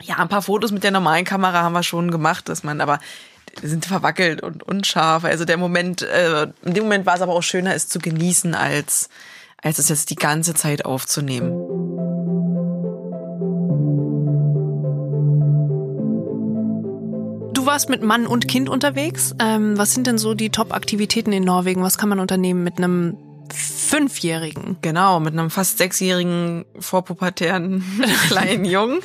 ja, 0.00 0.16
ein 0.16 0.30
paar 0.30 0.40
Fotos 0.40 0.72
mit 0.72 0.84
der 0.84 0.90
normalen 0.90 1.26
Kamera 1.26 1.60
haben 1.60 1.74
wir 1.74 1.82
schon 1.82 2.10
gemacht, 2.10 2.48
dass 2.48 2.64
man 2.64 2.80
aber 2.80 2.98
sind 3.60 3.84
verwackelt 3.84 4.42
und 4.42 4.62
unscharf. 4.62 5.24
Also 5.24 5.44
der 5.44 5.58
Moment, 5.58 6.00
äh, 6.00 6.44
in 6.62 6.72
dem 6.72 6.84
Moment 6.84 7.04
war 7.04 7.16
es 7.16 7.20
aber 7.20 7.34
auch 7.34 7.42
schöner, 7.42 7.74
es 7.74 7.88
zu 7.88 7.98
genießen, 7.98 8.54
als, 8.54 9.10
als 9.62 9.78
es 9.78 9.90
jetzt 9.90 10.08
die 10.08 10.16
ganze 10.16 10.54
Zeit 10.54 10.86
aufzunehmen. 10.86 12.01
Warst 17.72 17.88
mit 17.88 18.02
Mann 18.02 18.26
und 18.26 18.48
Kind 18.48 18.68
unterwegs. 18.68 19.34
Ähm, 19.38 19.78
was 19.78 19.94
sind 19.94 20.06
denn 20.06 20.18
so 20.18 20.34
die 20.34 20.50
Top-Aktivitäten 20.50 21.32
in 21.32 21.42
Norwegen? 21.42 21.82
Was 21.82 21.96
kann 21.96 22.10
man 22.10 22.20
unternehmen 22.20 22.62
mit 22.62 22.76
einem 22.76 23.16
Fünfjährigen? 23.50 24.76
Genau, 24.82 25.20
mit 25.20 25.32
einem 25.32 25.48
fast 25.48 25.78
sechsjährigen 25.78 26.66
vorpubertären 26.78 27.82
kleinen 28.28 28.66
Jungen, 28.66 29.00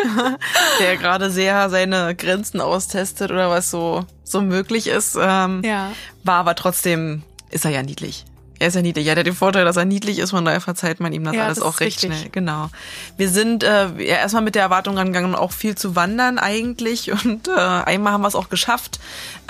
der 0.82 0.98
gerade 0.98 1.32
sehr 1.32 1.70
seine 1.70 2.14
Grenzen 2.14 2.60
austestet 2.60 3.32
oder 3.32 3.50
was 3.50 3.72
so 3.72 4.04
so 4.26 4.42
möglich 4.42 4.88
ist. 4.88 5.18
Ähm, 5.18 5.62
Ja. 5.64 5.94
War 6.26 6.40
aber 6.40 6.56
trotzdem, 6.56 7.24
ist 7.50 7.64
er 7.64 7.72
ja 7.72 7.84
niedlich. 7.84 8.26
Er 8.60 8.68
ist 8.68 8.76
ja 8.76 8.82
niedlich. 8.82 9.06
Er 9.06 9.12
hat 9.12 9.18
ja 9.18 9.24
den 9.24 9.36
Vorteil, 9.36 9.66
dass 9.66 9.78
er 9.78 9.86
niedlich 9.86 10.20
ist, 10.20 10.32
von 10.32 10.44
daher 10.46 10.62
verzeiht 10.62 11.00
man 11.00 11.14
ihm 11.14 11.24
das 11.24 11.36
Ja, 11.36 11.46
alles 11.46 11.58
das 11.60 11.66
auch 11.66 11.80
recht 11.80 12.04
richtig. 12.04 12.20
schnell. 12.20 12.30
Genau. 12.32 12.70
Wir 13.18 13.30
sind 13.30 13.64
äh, 13.64 13.88
ja, 13.98 14.16
erstmal 14.18 14.44
mit 14.44 14.56
der 14.56 14.64
Erwartung 14.64 14.98
rangegangen, 14.98 15.36
auch 15.36 15.52
viel 15.52 15.76
zu 15.76 15.96
wandern 15.96 16.40
eigentlich. 16.40 17.12
Und 17.26 17.48
äh, 17.48 17.52
einmal 17.52 18.14
haben 18.14 18.22
wir 18.22 18.28
es 18.28 18.36
auch 18.36 18.50
geschafft. 18.50 19.00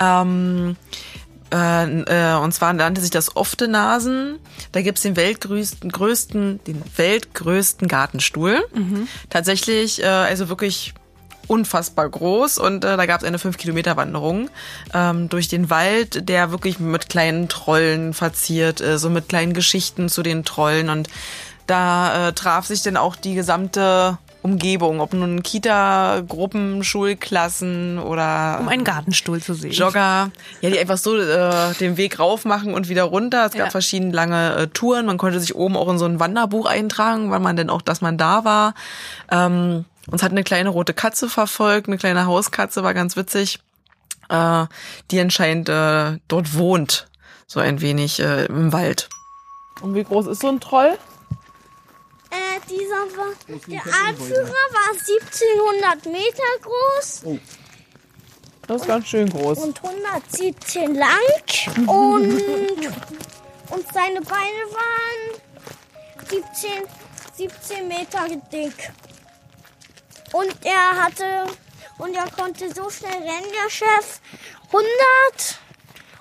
Ähm, 0.00 0.76
äh, 1.52 2.34
äh, 2.34 2.36
und 2.36 2.52
zwar 2.52 2.74
nannte 2.74 3.00
sich 3.00 3.10
das 3.10 3.34
Oftenasen. 3.36 4.38
Da 4.72 4.82
gibt's 4.82 5.00
den 5.00 5.16
weltgrößten, 5.16 5.90
größten, 5.90 6.60
den 6.64 6.82
weltgrößten 6.96 7.88
Gartenstuhl. 7.88 8.62
Tatsächlich, 9.30 10.02
äh, 10.02 10.06
also 10.06 10.50
wirklich 10.50 10.92
unfassbar 11.48 12.08
groß 12.08 12.58
und 12.58 12.84
äh, 12.84 12.96
da 12.96 13.06
gab's 13.06 13.24
eine 13.24 13.38
5-Kilometer-Wanderung 13.38 14.50
ähm, 14.94 15.28
durch 15.28 15.48
den 15.48 15.70
Wald, 15.70 16.28
der 16.28 16.50
wirklich 16.50 16.78
mit 16.78 17.08
kleinen 17.08 17.48
Trollen 17.48 18.14
verziert, 18.14 18.80
äh, 18.80 18.98
so 18.98 19.10
mit 19.10 19.28
kleinen 19.28 19.54
Geschichten 19.54 20.08
zu 20.08 20.22
den 20.22 20.44
Trollen 20.44 20.88
und 20.90 21.08
da 21.66 22.28
äh, 22.28 22.32
traf 22.32 22.66
sich 22.66 22.82
dann 22.82 22.96
auch 22.96 23.16
die 23.16 23.34
gesamte 23.34 24.16
Umgebung, 24.40 25.00
ob 25.00 25.12
nun 25.12 25.42
Kita, 25.42 26.22
Gruppen, 26.26 26.82
Schulklassen 26.84 27.98
oder 27.98 28.58
Um 28.60 28.68
einen 28.68 28.84
Gartenstuhl 28.84 29.42
zu 29.42 29.52
sehen. 29.52 29.72
Jogger, 29.72 30.30
ja, 30.60 30.70
die 30.70 30.78
einfach 30.78 30.96
so 30.96 31.18
äh, 31.18 31.74
den 31.80 31.96
Weg 31.96 32.18
rauf 32.20 32.44
machen 32.44 32.72
und 32.72 32.88
wieder 32.88 33.02
runter. 33.02 33.46
Es 33.46 33.52
gab 33.52 33.66
Ja. 33.66 33.70
verschiedene 33.70 34.12
lange 34.12 34.54
äh, 34.54 34.66
Touren. 34.68 35.06
Man 35.06 35.18
konnte 35.18 35.40
sich 35.40 35.54
oben 35.56 35.76
auch 35.76 35.88
in 35.90 35.98
so 35.98 36.04
ein 36.06 36.20
Wanderbuch 36.20 36.66
eintragen, 36.66 37.30
weil 37.30 37.40
man 37.40 37.56
denn 37.56 37.68
auch, 37.68 37.82
dass 37.82 38.00
man 38.00 38.16
da 38.16 38.44
war. 38.44 38.74
Ähm, 39.30 39.84
uns 40.10 40.22
hat 40.22 40.32
eine 40.32 40.44
kleine 40.44 40.70
rote 40.70 40.94
Katze 40.94 41.28
verfolgt, 41.28 41.88
eine 41.88 41.98
kleine 41.98 42.26
Hauskatze, 42.26 42.82
war 42.82 42.94
ganz 42.94 43.16
witzig. 43.16 43.60
Äh, 44.28 44.66
die 45.10 45.20
anscheinend 45.20 45.68
äh, 45.68 46.18
dort 46.28 46.54
wohnt, 46.54 47.08
so 47.46 47.60
ein 47.60 47.80
wenig 47.80 48.20
äh, 48.20 48.44
im 48.46 48.72
Wald. 48.72 49.08
Und 49.80 49.94
wie 49.94 50.04
groß 50.04 50.26
ist 50.26 50.40
so 50.42 50.48
ein 50.48 50.60
Troll? 50.60 50.98
Äh, 52.30 52.60
dieser 52.68 53.16
war, 53.16 53.32
der 53.46 53.80
Anführer 54.06 54.48
war 54.48 54.90
1700 54.90 56.06
Meter 56.06 56.42
groß 56.60 57.22
Das 58.66 58.82
ist 58.82 58.86
ganz 58.86 59.06
schön 59.06 59.30
groß. 59.30 59.58
und 59.58 59.82
117 59.82 60.94
lang 60.94 61.08
und, 61.86 62.42
und 63.70 63.92
seine 63.94 64.20
Beine 64.20 64.64
waren 64.74 65.40
17, 66.28 66.70
17 67.34 67.88
Meter 67.88 68.26
dick. 68.52 68.92
Und 70.32 70.54
er 70.64 71.04
hatte, 71.04 71.46
und 71.98 72.14
er 72.14 72.30
konnte 72.30 72.72
so 72.74 72.88
schnell 72.90 73.12
rennen, 73.12 73.52
der 73.52 73.70
Chef, 73.70 74.20
100, 74.66 75.58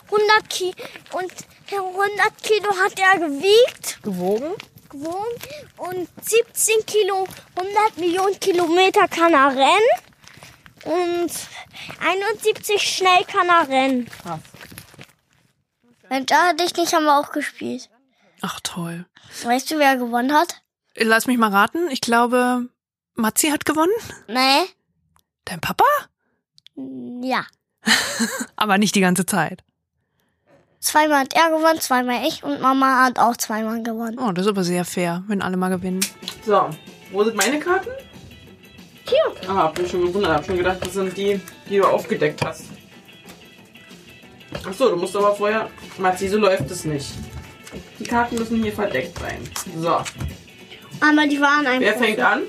100 0.06 0.50
Kilo, 0.50 0.74
und 1.14 1.32
100 1.70 2.44
Kilo 2.44 2.70
hat 2.78 3.00
er 3.00 3.20
gewiegt. 3.20 4.02
Gewogen? 4.04 4.54
gewogen 4.90 5.70
und 5.78 6.10
17 6.22 6.86
Kilo, 6.86 7.28
100 7.56 7.98
Millionen 7.98 8.40
Kilometer 8.40 9.08
kann 9.08 9.34
er 9.34 9.50
rennen 9.50 10.08
und 10.86 11.32
71 12.00 12.82
schnell 12.82 13.24
kann 13.26 13.50
er 13.50 13.68
rennen. 13.68 14.10
Krass. 14.22 14.40
Mensch, 16.10 16.28
da 16.28 16.48
hatte 16.48 16.64
ich 16.64 16.76
nicht, 16.76 16.94
haben 16.94 17.06
wir 17.06 17.20
auch 17.20 17.32
gespielt. 17.32 17.90
Ach 18.42 18.60
toll. 18.62 19.06
Weißt 19.44 19.70
du, 19.72 19.78
wer 19.78 19.98
gewonnen 19.98 20.34
hat? 20.34 20.62
Lass 20.96 21.28
mich 21.28 21.38
mal 21.38 21.52
raten. 21.52 21.90
Ich 21.92 22.02
glaube, 22.02 22.70
Matzi 23.18 23.50
hat 23.50 23.66
gewonnen. 23.66 23.92
Nee. 24.28 24.68
Dein 25.46 25.60
Papa? 25.60 25.84
Ja. 27.22 27.46
Aber 28.56 28.78
nicht 28.78 28.96
die 28.96 29.02
ganze 29.02 29.26
Zeit. 29.26 29.64
Zweimal 30.80 31.22
hat 31.22 31.34
er 31.34 31.50
gewonnen, 31.50 31.82
zweimal 31.82 32.26
ich 32.28 32.44
und 32.44 32.62
Mama 32.62 33.04
hat 33.06 33.18
auch 33.18 33.36
zweimal 33.36 33.82
gewonnen. 33.82 34.20
Oh, 34.20 34.32
das 34.32 34.46
ist 34.46 34.52
aber 34.52 34.64
sehr 34.64 34.86
fair, 34.86 35.24
wenn 35.28 35.42
alle 35.42 35.58
mal 35.58 35.70
gewinnen. 35.70 36.00
So, 36.46 36.70
wo 37.12 37.24
sind 37.24 37.36
meine 37.36 37.60
Karten? 37.60 37.90
Hier. 39.10 39.50
Ah, 39.50 39.56
hab 39.64 39.78
mich 39.78 39.90
schon 39.90 40.06
gewundert. 40.06 40.32
Hab 40.38 40.46
schon 40.46 40.58
gedacht, 40.58 40.78
das 40.80 40.94
sind 40.94 41.18
die, 41.18 41.42
die 41.68 41.78
du 41.78 41.84
aufgedeckt 41.84 42.46
hast. 42.46 42.66
Ach 44.66 44.74
so, 44.74 44.90
du 44.92 44.98
musst 44.98 45.16
aber 45.16 45.36
vorher... 45.36 45.70
Matzi, 45.98 46.28
so 46.30 46.38
läuft 46.38 46.70
es 46.70 46.86
nicht. 46.86 47.12
Die 48.00 48.04
Karten 48.04 48.36
müssen 48.36 48.62
hier 48.62 48.72
verdeckt 48.72 49.18
sein. 49.18 49.42
So, 49.82 49.90
Aber 49.90 51.28
die 51.28 51.42
waren 51.42 51.66
einfach. 51.66 51.80
wer 51.82 51.98
fängt 51.98 52.20
an? 52.20 52.44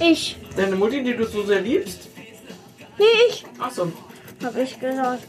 Ich. 0.00 0.36
Deine 0.56 0.76
Mutti, 0.76 1.02
die 1.02 1.16
du 1.16 1.26
so 1.26 1.44
sehr 1.44 1.60
liebst? 1.60 2.08
Nee, 2.98 3.04
ich. 3.28 3.44
Ach 3.58 3.70
so. 3.70 3.92
Hab 4.42 4.56
ich 4.56 4.78
gesagt. 4.78 5.22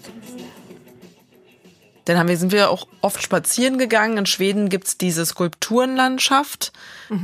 Dann 2.05 2.19
haben 2.19 2.27
wir, 2.27 2.37
sind 2.37 2.51
wir 2.51 2.69
auch 2.69 2.87
oft 3.01 3.23
spazieren 3.23 3.79
gegangen. 3.79 4.17
In 4.17 4.25
Schweden 4.27 4.69
gibt's 4.69 4.97
diese 4.97 5.25
Skulpturenlandschaft. 5.25 6.71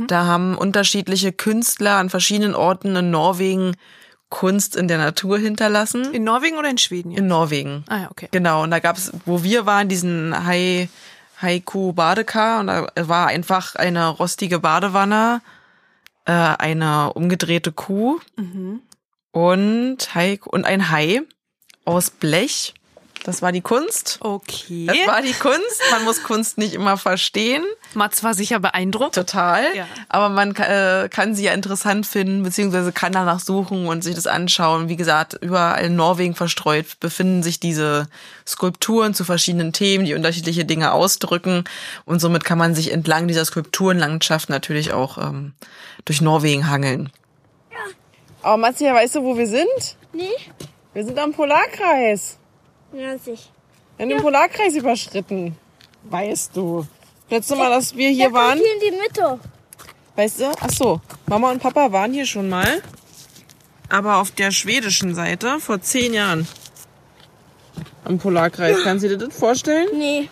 Da 0.08 0.26
haben 0.26 0.58
unterschiedliche 0.58 1.32
Künstler 1.32 1.98
an 1.98 2.10
verschiedenen 2.10 2.56
Orten 2.56 2.96
in 2.96 3.12
Norwegen 3.12 3.76
Kunst 4.30 4.76
in 4.76 4.88
der 4.88 4.98
Natur 4.98 5.38
hinterlassen. 5.38 6.14
In 6.14 6.24
Norwegen 6.24 6.58
oder 6.58 6.70
in 6.70 6.78
Schweden? 6.80 7.12
In 7.12 7.28
Norwegen. 7.28 7.84
ah 7.90 7.98
ja, 7.98 8.12
okay. 8.12 8.30
Genau, 8.32 8.64
und 8.64 8.72
da 8.72 8.80
gab's, 8.80 9.12
wo 9.26 9.44
wir 9.44 9.66
waren, 9.68 9.90
diesen 9.90 10.46
Hai, 10.46 10.90
Haiku 11.42 11.94
Badekar 11.94 12.62
und 12.62 12.68
da 12.68 12.88
war 12.96 13.28
einfach 13.28 13.76
eine 13.76 14.08
rostige 14.08 14.60
Badewanne, 14.60 15.42
äh, 16.26 16.32
eine 16.32 17.14
umgedrehte 17.14 17.72
Kuh 17.72 18.20
und, 19.32 19.98
Hai, 20.16 20.40
und 20.46 20.66
ein 20.66 20.90
Hai 20.90 21.22
aus 21.86 22.10
Blech. 22.10 22.74
Das 23.24 23.42
war 23.42 23.52
die 23.52 23.62
Kunst. 23.62 24.18
Okay. 24.22 24.88
Das 24.88 24.98
war 25.08 25.22
die 25.22 25.34
Kunst. 25.34 25.82
Man 25.92 26.04
muss 26.06 26.24
Kunst 26.24 26.58
nicht 26.58 26.74
immer 26.74 26.98
verstehen. 26.98 27.64
Mats 27.94 28.24
war 28.24 28.34
sicher 28.34 28.60
beeindruckt. 28.60 29.14
Total. 29.14 29.64
Ja. 29.76 29.86
Aber 30.10 30.30
man 30.30 30.56
äh, 30.56 31.08
kann 31.10 31.36
sie 31.36 31.44
ja 31.44 31.54
interessant 31.54 32.08
finden, 32.08 32.42
beziehungsweise 32.42 32.92
kann 32.92 33.14
danach 33.14 33.40
suchen 33.40 33.88
und 33.88 34.04
sich 34.04 34.16
das 34.16 34.26
anschauen. 34.26 34.90
Wie 34.90 34.96
gesagt, 34.96 35.38
überall 35.40 35.86
in 35.86 35.96
Norwegen 35.96 36.36
verstreut 36.36 37.00
befinden 37.00 37.44
sich 37.44 37.60
diese 37.60 38.08
Skulpturen 38.48 39.14
zu 39.14 39.24
verschiedenen 39.24 39.72
Themen, 39.72 40.06
die 40.06 40.16
unterschiedliche 40.16 40.66
Dinge 40.66 40.92
ausdrücken. 40.92 41.66
Und 42.06 42.20
somit 42.20 42.44
kann 42.44 42.58
man 42.58 42.74
sich 42.74 42.92
entlang 42.92 43.28
dieser 43.28 43.46
Skulpturenlandschaft 43.46 44.50
natürlich 44.50 44.94
auch 44.94 45.20
ähm, 45.20 45.54
durch 46.06 46.22
Norwegen 46.22 46.70
hangeln. 46.70 47.12
Oh, 48.44 48.58
Matja, 48.58 48.96
weißt 48.96 49.16
du, 49.16 49.24
wo 49.24 49.38
wir 49.38 49.46
sind? 49.46 49.98
Nee? 50.14 50.32
Wir 50.94 51.06
sind 51.06 51.20
am 51.20 51.32
Polarkreis. 51.32 52.40
Ja, 52.94 53.18
sich. 53.18 53.52
Wir 53.98 54.04
haben 54.04 54.10
den 54.10 54.22
Polarkreis 54.22 54.76
überschritten. 54.76 55.56
Weißt 56.04 56.56
du. 56.56 56.86
Letztes 57.30 57.58
Mal, 57.58 57.70
dass 57.70 57.96
wir 57.96 58.10
hier 58.10 58.30
Der 58.30 58.32
kommt 58.32 58.36
waren, 58.44 58.58
hier 58.58 58.74
in 58.74 58.80
die 58.94 58.98
Mitte. 59.02 59.40
weißt 60.16 60.40
du? 60.42 60.52
Ach 60.60 60.70
so, 60.70 61.02
Mama 61.28 61.52
und 61.52 61.62
Papa 61.62 61.92
waren 61.92 62.12
hier 62.14 62.26
schon 62.26 62.50
mal. 62.50 62.82
Aber 63.90 64.18
auf 64.18 64.32
der 64.32 64.52
schwedischen 64.52 65.16
Seite 65.16 65.60
vor 65.60 65.82
zehn 65.82 66.14
Jahren. 66.14 66.48
Am 68.04 68.18
Polarkreis. 68.18 68.78
Kannst 68.84 69.04
du 69.06 69.10
dir 69.10 69.18
das 69.18 69.38
vorstellen? 69.38 69.88
Nee. 69.94 70.30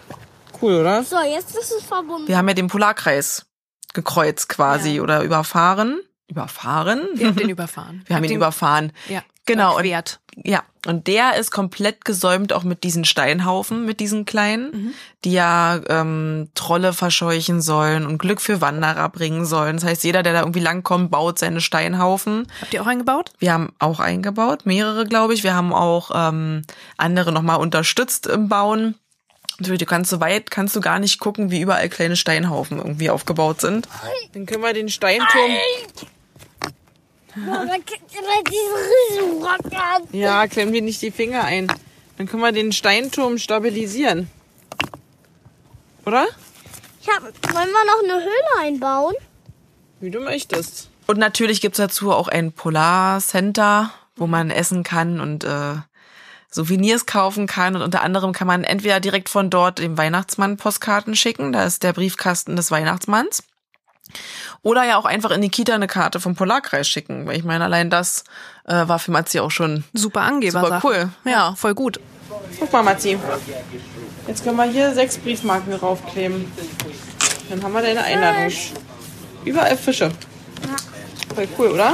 Cool, 0.61 0.75
oder? 0.81 1.03
So, 1.03 1.17
jetzt 1.21 1.55
ist 1.57 1.71
es 1.71 1.83
verbunden. 1.83 2.27
Wir 2.27 2.37
haben 2.37 2.47
ja 2.47 2.53
den 2.53 2.67
Polarkreis 2.67 3.45
gekreuzt 3.93 4.49
quasi 4.49 4.99
oder 4.99 5.23
überfahren. 5.23 6.01
Überfahren? 6.29 7.07
Ihr 7.15 7.27
habt 7.27 7.39
den 7.39 7.49
überfahren. 7.49 8.03
Wir 8.07 8.15
haben 8.15 8.23
ihn 8.23 8.29
den- 8.29 8.37
überfahren. 8.37 8.91
Ja. 9.09 9.23
Genau. 9.45 9.77
Und, 9.79 10.19
ja. 10.43 10.61
Und 10.85 11.07
der 11.07 11.35
ist 11.37 11.49
komplett 11.49 12.05
gesäumt 12.05 12.53
auch 12.53 12.63
mit 12.63 12.83
diesen 12.83 13.03
Steinhaufen, 13.03 13.83
mit 13.85 13.99
diesen 13.99 14.23
kleinen, 14.25 14.93
die 15.25 15.31
ja 15.33 15.81
ähm, 15.89 16.49
Trolle 16.53 16.93
verscheuchen 16.93 17.59
sollen 17.59 18.05
und 18.05 18.19
Glück 18.19 18.39
für 18.41 18.61
Wanderer 18.61 19.09
bringen 19.09 19.45
sollen. 19.45 19.77
Das 19.77 19.85
heißt, 19.85 20.03
jeder, 20.03 20.21
der 20.21 20.33
da 20.33 20.39
irgendwie 20.41 20.59
langkommt, 20.59 21.09
baut 21.09 21.39
seine 21.39 21.61
Steinhaufen. 21.61 22.45
Habt 22.61 22.73
ihr 22.75 22.81
auch 22.83 22.87
eingebaut? 22.87 23.31
Wir 23.39 23.51
haben 23.51 23.73
auch 23.79 23.99
eingebaut, 23.99 24.67
mehrere, 24.67 25.05
glaube 25.07 25.33
ich. 25.33 25.43
Wir 25.43 25.55
haben 25.55 25.73
auch 25.73 26.11
ähm, 26.13 26.61
andere 26.97 27.31
nochmal 27.31 27.57
unterstützt 27.59 28.27
im 28.27 28.49
Bauen. 28.49 28.93
Natürlich, 29.59 29.79
du 29.79 29.85
kannst 29.87 30.11
so 30.11 30.21
weit, 30.21 30.51
kannst 30.51 30.75
du 30.75 30.79
gar 30.79 30.99
nicht 30.99 31.19
gucken, 31.19 31.49
wie 31.49 31.59
überall 31.59 31.89
kleine 31.89 32.15
Steinhaufen 32.15 32.77
irgendwie 32.77 33.09
aufgebaut 33.09 33.59
sind. 33.61 33.89
Dann 34.33 34.45
können 34.45 34.61
wir 34.61 34.73
den 34.73 34.87
Steinturm. 34.89 35.51
Boah, 35.51 35.51
da 35.51 35.53
kriegt 35.53 35.97
immer 35.97 35.97
diese 35.97 37.28
Riesenrockern. 37.28 37.28
Ja, 40.11 40.47
klemmen 40.47 40.73
wir 40.73 40.81
nicht 40.81 41.01
die 41.01 41.11
Finger 41.11 41.43
ein. 41.43 41.71
Dann 42.17 42.27
können 42.27 42.43
wir 42.43 42.51
den 42.51 42.71
Steinturm 42.71 43.37
stabilisieren. 43.37 44.29
Oder? 46.05 46.27
Ich 47.01 47.07
hab, 47.07 47.23
wollen 47.23 47.69
wir 47.69 47.85
noch 47.85 48.03
eine 48.03 48.23
Höhle 48.23 48.61
einbauen? 48.61 49.15
Wie 49.99 50.11
du 50.11 50.19
möchtest. 50.19 50.89
Und 51.07 51.17
natürlich 51.17 51.61
gibt's 51.61 51.77
dazu 51.77 52.11
auch 52.11 52.27
ein 52.27 52.51
Polar-Center, 52.51 53.91
wo 54.15 54.27
man 54.27 54.51
essen 54.51 54.83
kann 54.83 55.19
und 55.19 55.43
äh, 55.43 55.75
Souvenirs 56.51 57.05
kaufen 57.05 57.47
kann. 57.47 57.75
Und 57.75 57.81
unter 57.81 58.01
anderem 58.01 58.33
kann 58.33 58.47
man 58.47 58.63
entweder 58.63 58.99
direkt 58.99 59.29
von 59.29 59.49
dort 59.49 59.79
dem 59.79 59.97
Weihnachtsmann 59.97 60.57
Postkarten 60.57 61.15
schicken. 61.15 61.51
Da 61.51 61.63
ist 61.63 61.83
der 61.83 61.93
Briefkasten 61.93 62.55
des 62.55 62.71
Weihnachtsmanns. 62.71 63.43
Oder 64.61 64.83
ja 64.83 64.97
auch 64.97 65.05
einfach 65.05 65.31
in 65.31 65.41
die 65.41 65.49
Kita 65.49 65.75
eine 65.75 65.87
Karte 65.87 66.19
vom 66.19 66.35
Polarkreis 66.35 66.87
schicken. 66.87 67.25
Weil 67.25 67.37
ich 67.37 67.43
meine, 67.43 67.63
allein 67.63 67.89
das 67.89 68.23
äh, 68.65 68.87
war 68.87 68.99
für 68.99 69.11
Matzi 69.11 69.39
auch 69.39 69.51
schon 69.51 69.83
Super 69.93 70.21
Angeber. 70.21 70.61
Super 70.61 70.81
cool. 70.83 71.09
Ja, 71.25 71.53
voll 71.55 71.73
gut. 71.75 71.99
Guck 72.59 72.71
mal, 72.73 72.83
Matzi. 72.83 73.17
Jetzt 74.27 74.43
können 74.43 74.57
wir 74.57 74.65
hier 74.65 74.93
sechs 74.93 75.17
Briefmarken 75.17 75.77
draufkleben. 75.77 76.51
Dann 77.49 77.63
haben 77.63 77.73
wir 77.73 77.81
deine 77.81 78.03
Einladung. 78.03 78.51
Überall 79.45 79.77
Fische. 79.77 80.11
Voll 81.33 81.47
cool, 81.57 81.67
oder? 81.69 81.93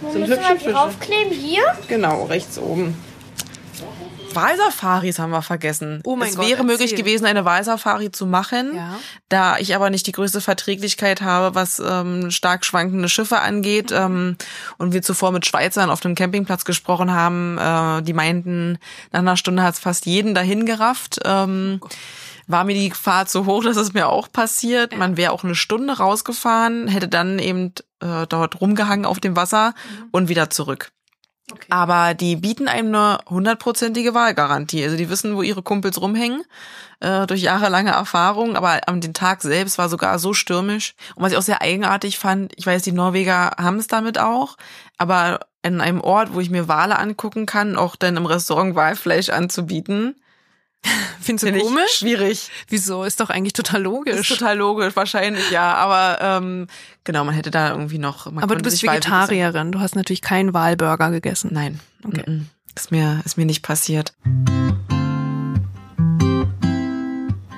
Wo 0.00 0.12
Sind 0.12 0.26
hübsche 0.26 0.56
Fische. 0.56 0.72
draufkleben? 0.72 1.32
Hier? 1.32 1.62
Genau, 1.88 2.24
rechts 2.24 2.58
oben. 2.58 2.96
Wahlsafaris 4.36 5.18
haben 5.18 5.30
wir 5.30 5.42
vergessen. 5.42 6.00
Oh 6.04 6.16
mein 6.16 6.28
es 6.30 6.36
Gott, 6.36 6.46
wäre 6.48 6.64
möglich 6.64 6.92
erzähl. 6.92 7.04
gewesen, 7.04 7.26
eine 7.26 7.44
Wahlsafari 7.44 8.10
zu 8.10 8.26
machen, 8.26 8.74
Ja. 8.74 8.98
da 9.28 9.56
ich 9.58 9.74
aber 9.74 9.90
nicht 9.90 10.06
die 10.06 10.12
größte 10.12 10.40
Verträglichkeit 10.40 11.20
habe, 11.22 11.54
was 11.54 11.80
ähm, 11.84 12.30
stark 12.30 12.64
schwankende 12.64 13.08
Schiffe 13.08 13.40
angeht 13.40 13.92
ähm, 13.92 14.36
und 14.78 14.92
wir 14.92 15.02
zuvor 15.02 15.32
mit 15.32 15.46
Schweizern 15.46 15.90
auf 15.90 16.00
dem 16.00 16.14
Campingplatz 16.14 16.64
gesprochen 16.64 17.12
haben, 17.12 17.58
äh, 17.58 18.02
die 18.02 18.12
meinten, 18.12 18.78
nach 19.12 19.20
einer 19.20 19.36
Stunde 19.36 19.62
hat's 19.62 19.78
fast 19.78 20.06
jeden 20.06 20.34
dahin 20.34 20.66
gerafft. 20.66 21.20
Ähm, 21.24 21.80
war 22.46 22.64
mir 22.64 22.74
die 22.74 22.90
Gefahr 22.90 23.26
zu 23.26 23.46
hoch, 23.46 23.64
dass 23.64 23.76
es 23.76 23.94
mir 23.94 24.08
auch 24.08 24.30
passiert. 24.30 24.96
Man 24.96 25.16
wäre 25.16 25.32
auch 25.32 25.44
eine 25.44 25.54
Stunde 25.54 25.96
rausgefahren, 25.96 26.88
hätte 26.88 27.08
dann 27.08 27.38
eben 27.38 27.72
äh, 28.00 28.26
dort 28.28 28.60
rumgehangen 28.60 29.06
auf 29.06 29.20
dem 29.20 29.34
Wasser 29.36 29.74
und 30.10 30.28
wieder 30.28 30.50
zurück. 30.50 30.90
Aber 31.70 32.14
die 32.14 32.36
bieten 32.36 32.68
einem 32.68 32.94
eine 32.94 33.18
hundertprozentige 33.28 34.14
Wahlgarantie. 34.14 34.84
Also 34.84 34.96
die 34.96 35.10
wissen, 35.10 35.36
wo 35.36 35.42
ihre 35.42 35.62
Kumpels 35.62 36.00
rumhängen, 36.00 36.44
äh, 37.00 37.26
durch 37.26 37.42
jahrelange 37.42 37.90
Erfahrung. 37.90 38.56
Aber 38.56 38.80
am 38.86 39.00
den 39.00 39.14
Tag 39.14 39.42
selbst 39.42 39.78
war 39.78 39.88
sogar 39.88 40.18
so 40.18 40.34
stürmisch. 40.34 40.94
Und 41.14 41.22
was 41.22 41.32
ich 41.32 41.38
auch 41.38 41.42
sehr 41.42 41.62
eigenartig 41.62 42.18
fand, 42.18 42.52
ich 42.56 42.66
weiß, 42.66 42.82
die 42.82 42.92
Norweger 42.92 43.52
haben 43.58 43.76
es 43.76 43.86
damit 43.86 44.18
auch, 44.18 44.56
aber 44.98 45.40
in 45.62 45.80
einem 45.80 46.00
Ort, 46.02 46.34
wo 46.34 46.40
ich 46.40 46.50
mir 46.50 46.68
Wale 46.68 46.98
angucken 46.98 47.46
kann, 47.46 47.76
auch 47.76 47.96
dann 47.96 48.16
im 48.16 48.26
Restaurant 48.26 48.74
Walfleisch 48.74 49.30
anzubieten, 49.30 50.14
Findest 51.20 51.42
du 51.42 51.46
finde 51.46 51.60
ich 51.60 51.66
komisch? 51.66 51.92
schwierig. 51.98 52.50
Wieso? 52.68 53.04
Ist 53.04 53.20
doch 53.20 53.30
eigentlich 53.30 53.54
total 53.54 53.82
logisch. 53.82 54.20
Ist 54.20 54.28
total 54.28 54.58
logisch, 54.58 54.94
wahrscheinlich, 54.96 55.50
ja. 55.50 55.74
Aber 55.74 56.18
ähm, 56.20 56.66
genau, 57.04 57.24
man 57.24 57.34
hätte 57.34 57.50
da 57.50 57.70
irgendwie 57.70 57.98
noch. 57.98 58.30
Man 58.30 58.44
Aber 58.44 58.56
du 58.56 58.62
bist 58.62 58.82
Vegetarierin. 58.82 59.72
Du 59.72 59.80
hast 59.80 59.96
natürlich 59.96 60.22
keinen 60.22 60.52
Walburger 60.52 61.10
gegessen. 61.10 61.50
Nein. 61.52 61.80
Okay. 62.04 62.20
Okay. 62.20 62.42
Ist 62.76 62.90
mir, 62.90 63.22
ist 63.24 63.36
mir 63.36 63.46
nicht 63.46 63.62
passiert. 63.62 64.12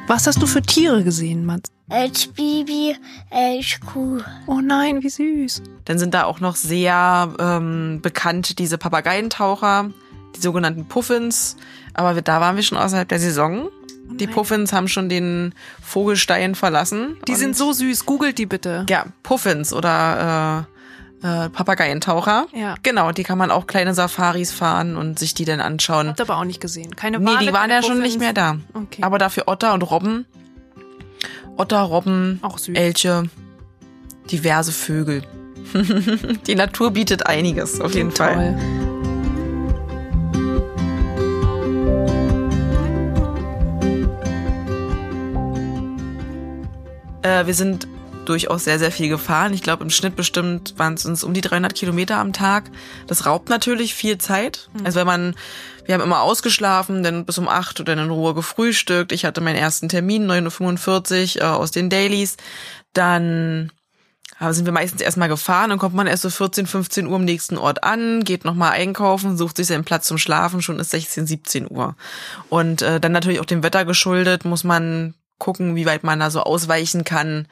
Was 0.08 0.26
hast 0.28 0.40
du 0.40 0.46
für 0.46 0.62
Tiere 0.62 1.02
gesehen, 1.02 1.44
Mats? 1.44 1.72
Als 1.88 2.26
Baby, 2.28 2.96
als 3.30 3.80
Kuh. 3.80 4.20
Oh 4.46 4.60
nein, 4.60 5.02
wie 5.02 5.08
süß. 5.08 5.62
Dann 5.84 5.98
sind 5.98 6.14
da 6.14 6.24
auch 6.24 6.38
noch 6.38 6.54
sehr 6.54 7.34
ähm, 7.38 8.00
bekannt 8.02 8.58
diese 8.58 8.78
Papageientaucher, 8.78 9.90
die 10.36 10.40
sogenannten 10.40 10.86
Puffins. 10.86 11.56
Aber 11.94 12.20
da 12.20 12.40
waren 12.40 12.56
wir 12.56 12.62
schon 12.62 12.78
außerhalb 12.78 13.08
der 13.08 13.18
Saison. 13.18 13.68
Die 14.08 14.26
Puffins 14.26 14.72
haben 14.72 14.88
schon 14.88 15.08
den 15.08 15.52
Vogelstein 15.82 16.54
verlassen. 16.54 17.16
Die 17.26 17.34
sind 17.34 17.56
so 17.56 17.72
süß. 17.72 18.06
Googelt 18.06 18.38
die 18.38 18.46
bitte. 18.46 18.86
Ja, 18.88 19.06
Puffins 19.22 19.72
oder 19.72 20.66
äh, 21.22 21.26
äh, 21.26 21.48
Papageientaucher. 21.50 22.46
Ja. 22.52 22.76
Genau, 22.82 23.12
die 23.12 23.24
kann 23.24 23.38
man 23.38 23.50
auch 23.50 23.66
kleine 23.66 23.94
Safaris 23.94 24.52
fahren 24.52 24.96
und 24.96 25.18
sich 25.18 25.34
die 25.34 25.44
dann 25.44 25.60
anschauen. 25.60 26.08
Habt 26.08 26.20
ihr 26.20 26.24
aber 26.24 26.38
auch 26.38 26.44
nicht 26.44 26.60
gesehen. 26.60 26.94
Keine 26.94 27.18
Nee, 27.18 27.26
Wale, 27.26 27.46
die 27.46 27.52
waren 27.52 27.70
ja 27.70 27.82
schon 27.82 28.00
nicht 28.00 28.18
mehr 28.18 28.32
da. 28.32 28.58
Okay. 28.74 29.02
Aber 29.02 29.18
dafür 29.18 29.44
Otter 29.46 29.74
und 29.74 29.82
Robben. 29.82 30.26
Otter, 31.56 31.80
Robben. 31.80 32.40
Elche, 32.74 33.28
diverse 34.30 34.72
Vögel. 34.72 35.22
die 36.46 36.54
Natur 36.54 36.92
bietet 36.92 37.26
einiges, 37.26 37.80
auf 37.80 37.94
jeden 37.94 38.12
Fall. 38.12 38.56
Äh, 47.26 47.46
wir 47.46 47.54
sind 47.54 47.88
durchaus 48.24 48.64
sehr, 48.64 48.78
sehr 48.78 48.90
viel 48.90 49.08
gefahren. 49.08 49.52
Ich 49.52 49.62
glaube, 49.62 49.84
im 49.84 49.90
Schnitt 49.90 50.16
bestimmt 50.16 50.74
waren 50.76 50.94
es 50.94 51.06
uns 51.06 51.22
um 51.22 51.32
die 51.32 51.40
300 51.40 51.74
Kilometer 51.74 52.18
am 52.18 52.32
Tag. 52.32 52.70
Das 53.06 53.24
raubt 53.24 53.48
natürlich 53.48 53.94
viel 53.94 54.18
Zeit. 54.18 54.68
Also 54.84 55.00
wenn 55.00 55.06
man, 55.06 55.34
wir 55.84 55.94
haben 55.94 56.02
immer 56.02 56.22
ausgeschlafen, 56.22 57.02
dann 57.04 57.24
bis 57.24 57.38
um 57.38 57.48
8 57.48 57.80
oder 57.80 57.92
in 57.92 58.10
Ruhe 58.10 58.34
gefrühstückt. 58.34 59.12
Ich 59.12 59.24
hatte 59.24 59.40
meinen 59.40 59.56
ersten 59.56 59.88
Termin, 59.88 60.28
9.45 60.28 61.36
Uhr 61.36 61.42
äh, 61.42 61.46
aus 61.46 61.70
den 61.70 61.88
Dailies. 61.88 62.36
Dann 62.92 63.70
äh, 64.40 64.52
sind 64.52 64.64
wir 64.64 64.72
meistens 64.72 65.02
erstmal 65.02 65.28
gefahren, 65.28 65.70
dann 65.70 65.78
kommt 65.78 65.94
man 65.94 66.08
erst 66.08 66.22
so 66.22 66.30
14, 66.30 66.66
15 66.66 67.06
Uhr 67.06 67.16
am 67.16 67.24
nächsten 67.24 67.58
Ort 67.58 67.84
an, 67.84 68.24
geht 68.24 68.44
nochmal 68.44 68.72
einkaufen, 68.72 69.36
sucht 69.36 69.56
sich 69.56 69.68
seinen 69.68 69.84
Platz 69.84 70.06
zum 70.06 70.18
Schlafen, 70.18 70.62
schon 70.62 70.80
ist 70.80 70.90
16, 70.90 71.28
17 71.28 71.70
Uhr. 71.70 71.94
Und 72.48 72.82
äh, 72.82 72.98
dann 72.98 73.12
natürlich 73.12 73.40
auch 73.40 73.46
dem 73.46 73.62
Wetter 73.62 73.84
geschuldet, 73.84 74.44
muss 74.44 74.64
man 74.64 75.14
gucken, 75.38 75.76
wie 75.76 75.86
weit 75.86 76.04
man 76.04 76.20
da 76.20 76.30
so 76.30 76.42
ausweichen 76.42 77.04
kann. 77.04 77.46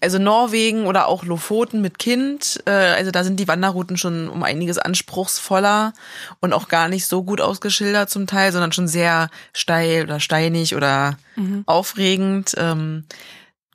Also 0.00 0.18
Norwegen 0.18 0.86
oder 0.86 1.08
auch 1.08 1.24
Lofoten 1.24 1.80
mit 1.80 1.98
Kind, 1.98 2.62
äh, 2.66 2.70
also 2.70 3.10
da 3.10 3.24
sind 3.24 3.40
die 3.40 3.48
Wanderrouten 3.48 3.96
schon 3.96 4.28
um 4.28 4.44
einiges 4.44 4.78
anspruchsvoller 4.78 5.92
und 6.40 6.52
auch 6.52 6.68
gar 6.68 6.88
nicht 6.88 7.06
so 7.06 7.24
gut 7.24 7.40
ausgeschildert 7.40 8.08
zum 8.08 8.28
Teil, 8.28 8.52
sondern 8.52 8.70
schon 8.70 8.86
sehr 8.86 9.28
steil 9.52 10.04
oder 10.04 10.20
steinig 10.20 10.76
oder 10.76 11.18
aufregend. 11.66 12.54
Ähm, 12.56 13.06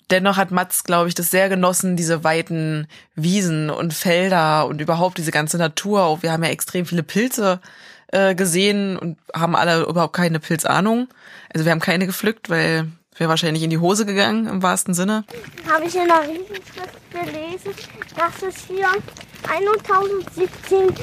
dennoch 0.10 0.38
hat 0.38 0.52
Mats, 0.52 0.86
glaube 0.86 1.10
ich, 1.10 1.16
das 1.16 1.30
sehr 1.30 1.50
genossen, 1.50 1.98
diese 1.98 2.24
weiten 2.24 2.88
Wiesen 3.16 3.70
und 3.70 3.94
Felder 3.94 4.68
und 4.68 4.80
überhaupt 4.80 5.18
diese 5.18 5.32
ganze 5.32 5.58
Natur. 5.58 6.04
Auch 6.04 6.24
wir 6.24 6.32
haben 6.32 6.44
ja 6.44 6.52
extrem 6.52 6.86
viele 6.86 7.04
Pilze 7.04 7.60
äh, 8.14 8.34
gesehen 8.34 8.98
und 8.98 9.18
haben 9.36 9.56
alle 9.58 9.84
überhaupt 9.84 10.16
keine 10.16 10.40
Pilzahnung. 10.40 11.10
Also 11.54 11.66
wir 11.66 11.72
haben 11.72 11.80
keine 11.80 12.06
gepflückt, 12.06 12.50
weil 12.50 12.88
wäre 13.20 13.30
wahrscheinlich 13.30 13.64
in 13.64 13.70
die 13.70 13.78
Hose 13.78 14.06
gegangen 14.06 14.48
im 14.48 14.64
wahrsten 14.64 14.94
Sinne. 14.94 15.26
Habe 15.70 15.86
ich 15.86 15.96
in 15.96 16.08
der 16.08 16.22
Riesenschrift 16.22 17.12
gelesen, 17.12 17.74
dass 18.16 18.42
es 18.48 18.56
hier 18.68 18.88
1017 19.50 20.94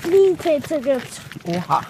Fliegenpilze 0.00 0.80
gibt. 0.80 1.20
Oha. 1.46 1.80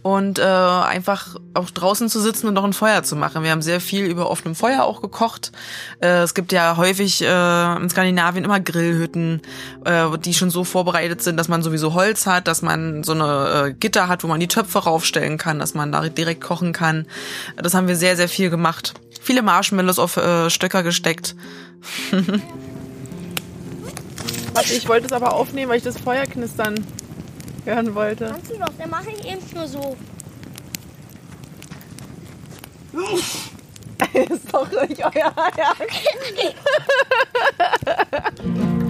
Und 0.04 0.40
äh, 0.40 0.44
einfach 0.44 1.36
auch 1.54 1.70
draußen 1.70 2.08
zu 2.08 2.22
sitzen 2.22 2.48
und 2.48 2.54
noch 2.54 2.64
ein 2.64 2.74
Feuer 2.74 3.04
zu 3.04 3.16
machen. 3.16 3.44
Wir 3.44 3.52
haben 3.52 3.62
sehr 3.62 3.82
viel 3.82 4.06
über 4.06 4.30
offenem 4.30 4.56
Feuer 4.56 4.84
auch 4.84 5.02
gekocht. 5.02 5.52
Äh, 6.00 6.22
es 6.22 6.34
gibt 6.34 6.52
ja 6.52 6.78
häufig 6.78 7.22
äh, 7.22 7.76
in 7.76 7.90
Skandinavien 7.90 8.46
immer 8.46 8.60
Grillhütten, 8.60 9.42
äh, 9.86 10.18
die 10.20 10.34
schon 10.34 10.50
so 10.50 10.64
vorbereitet 10.64 11.22
sind, 11.24 11.38
dass 11.38 11.50
man 11.50 11.62
sowieso 11.62 11.94
Holz 11.94 12.26
hat, 12.26 12.48
dass 12.48 12.62
man 12.62 13.04
so 13.04 13.14
eine 13.14 13.68
äh, 13.68 13.74
Gitter 13.74 14.08
hat, 14.08 14.24
wo 14.24 14.28
man 14.28 14.40
die 14.40 14.48
Töpfe 14.48 14.80
raufstellen 14.80 15.38
kann, 15.38 15.60
dass 15.60 15.74
man 15.74 15.92
da 15.92 16.08
direkt 16.08 16.42
kochen 16.42 16.72
kann. 16.72 17.08
Das 17.58 17.74
haben 17.74 17.88
wir 17.88 17.96
sehr, 17.96 18.16
sehr 18.16 18.30
viel 18.30 18.50
gemacht. 18.50 18.94
Viele 19.22 19.42
Marshmallows 19.42 20.00
auf 20.00 20.16
äh, 20.16 20.50
Stöcker 20.50 20.84
gesteckt. 20.84 21.36
Warte, 24.54 24.74
ich 24.74 24.88
wollte 24.88 25.08
es 25.08 25.12
aber 25.12 25.34
aufnehmen, 25.34 25.70
weil 25.70 25.78
ich 25.78 25.84
das 25.84 25.98
Feuer 25.98 26.26
knistern 26.26 26.86
hören 27.68 27.94
wollte. 27.94 28.26
Kannst 28.26 28.52
du 28.52 28.58
doch, 28.58 28.72
dann 28.78 28.90
mache 28.90 29.12
ich 29.12 29.26
eben 29.26 29.42
nur 29.54 29.68
so. 29.68 29.96
ist 34.14 34.54
doch 34.54 34.72
nicht 34.88 35.04
euer 35.04 35.34
Ernst. 35.58 35.84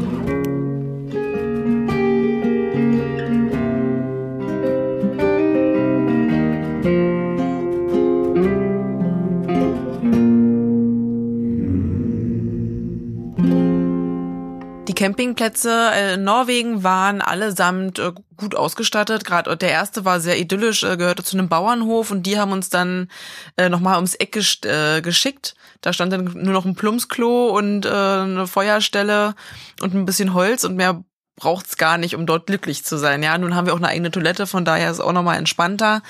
Campingplätze 15.08 15.92
äh, 15.94 16.14
in 16.16 16.26
Norwegen 16.26 16.84
waren 16.84 17.22
allesamt 17.22 17.98
äh, 17.98 18.12
gut 18.36 18.56
ausgestattet. 18.56 19.24
Gerade 19.24 19.56
der 19.56 19.70
erste 19.70 20.04
war 20.04 20.20
sehr 20.20 20.38
idyllisch, 20.38 20.84
äh, 20.84 20.98
gehörte 20.98 21.24
zu 21.24 21.38
einem 21.38 21.48
Bauernhof 21.48 22.12
und 22.12 22.24
die 22.24 22.38
haben 22.38 22.52
uns 22.52 22.70
dann 22.70 23.10
äh, 23.56 23.70
nochmal 23.70 23.96
ums 23.96 24.16
Eck 24.16 24.34
gesch 24.34 24.60
äh, 24.66 25.02
geschickt. 25.02 25.56
Da 25.80 25.94
stand 25.94 26.12
dann 26.12 26.26
nur 26.26 26.52
noch 26.52 26.66
ein 26.66 26.76
Plumpsklo 26.76 27.58
und 27.58 27.86
äh, 27.86 27.90
eine 27.90 28.48
Feuerstelle 28.48 29.34
und 29.82 29.94
ein 29.94 30.06
bisschen 30.06 30.34
Holz 30.34 30.66
und 30.66 30.76
mehr 30.76 31.06
braucht's 31.38 31.78
gar 31.78 31.98
nicht, 31.98 32.16
um 32.16 32.26
dort 32.26 32.48
glücklich 32.48 32.84
zu 32.84 32.98
sein. 32.98 33.24
Ja, 33.24 33.38
nun 33.38 33.56
haben 33.56 33.66
wir 33.66 33.74
auch 33.74 33.78
eine 33.78 33.88
eigene 33.88 34.12
Toilette, 34.12 34.46
von 34.46 34.66
daher 34.66 34.90
ist 34.92 34.98
es 34.98 35.02
auch 35.02 35.14
nochmal 35.14 35.38
entspannter. 35.38 36.02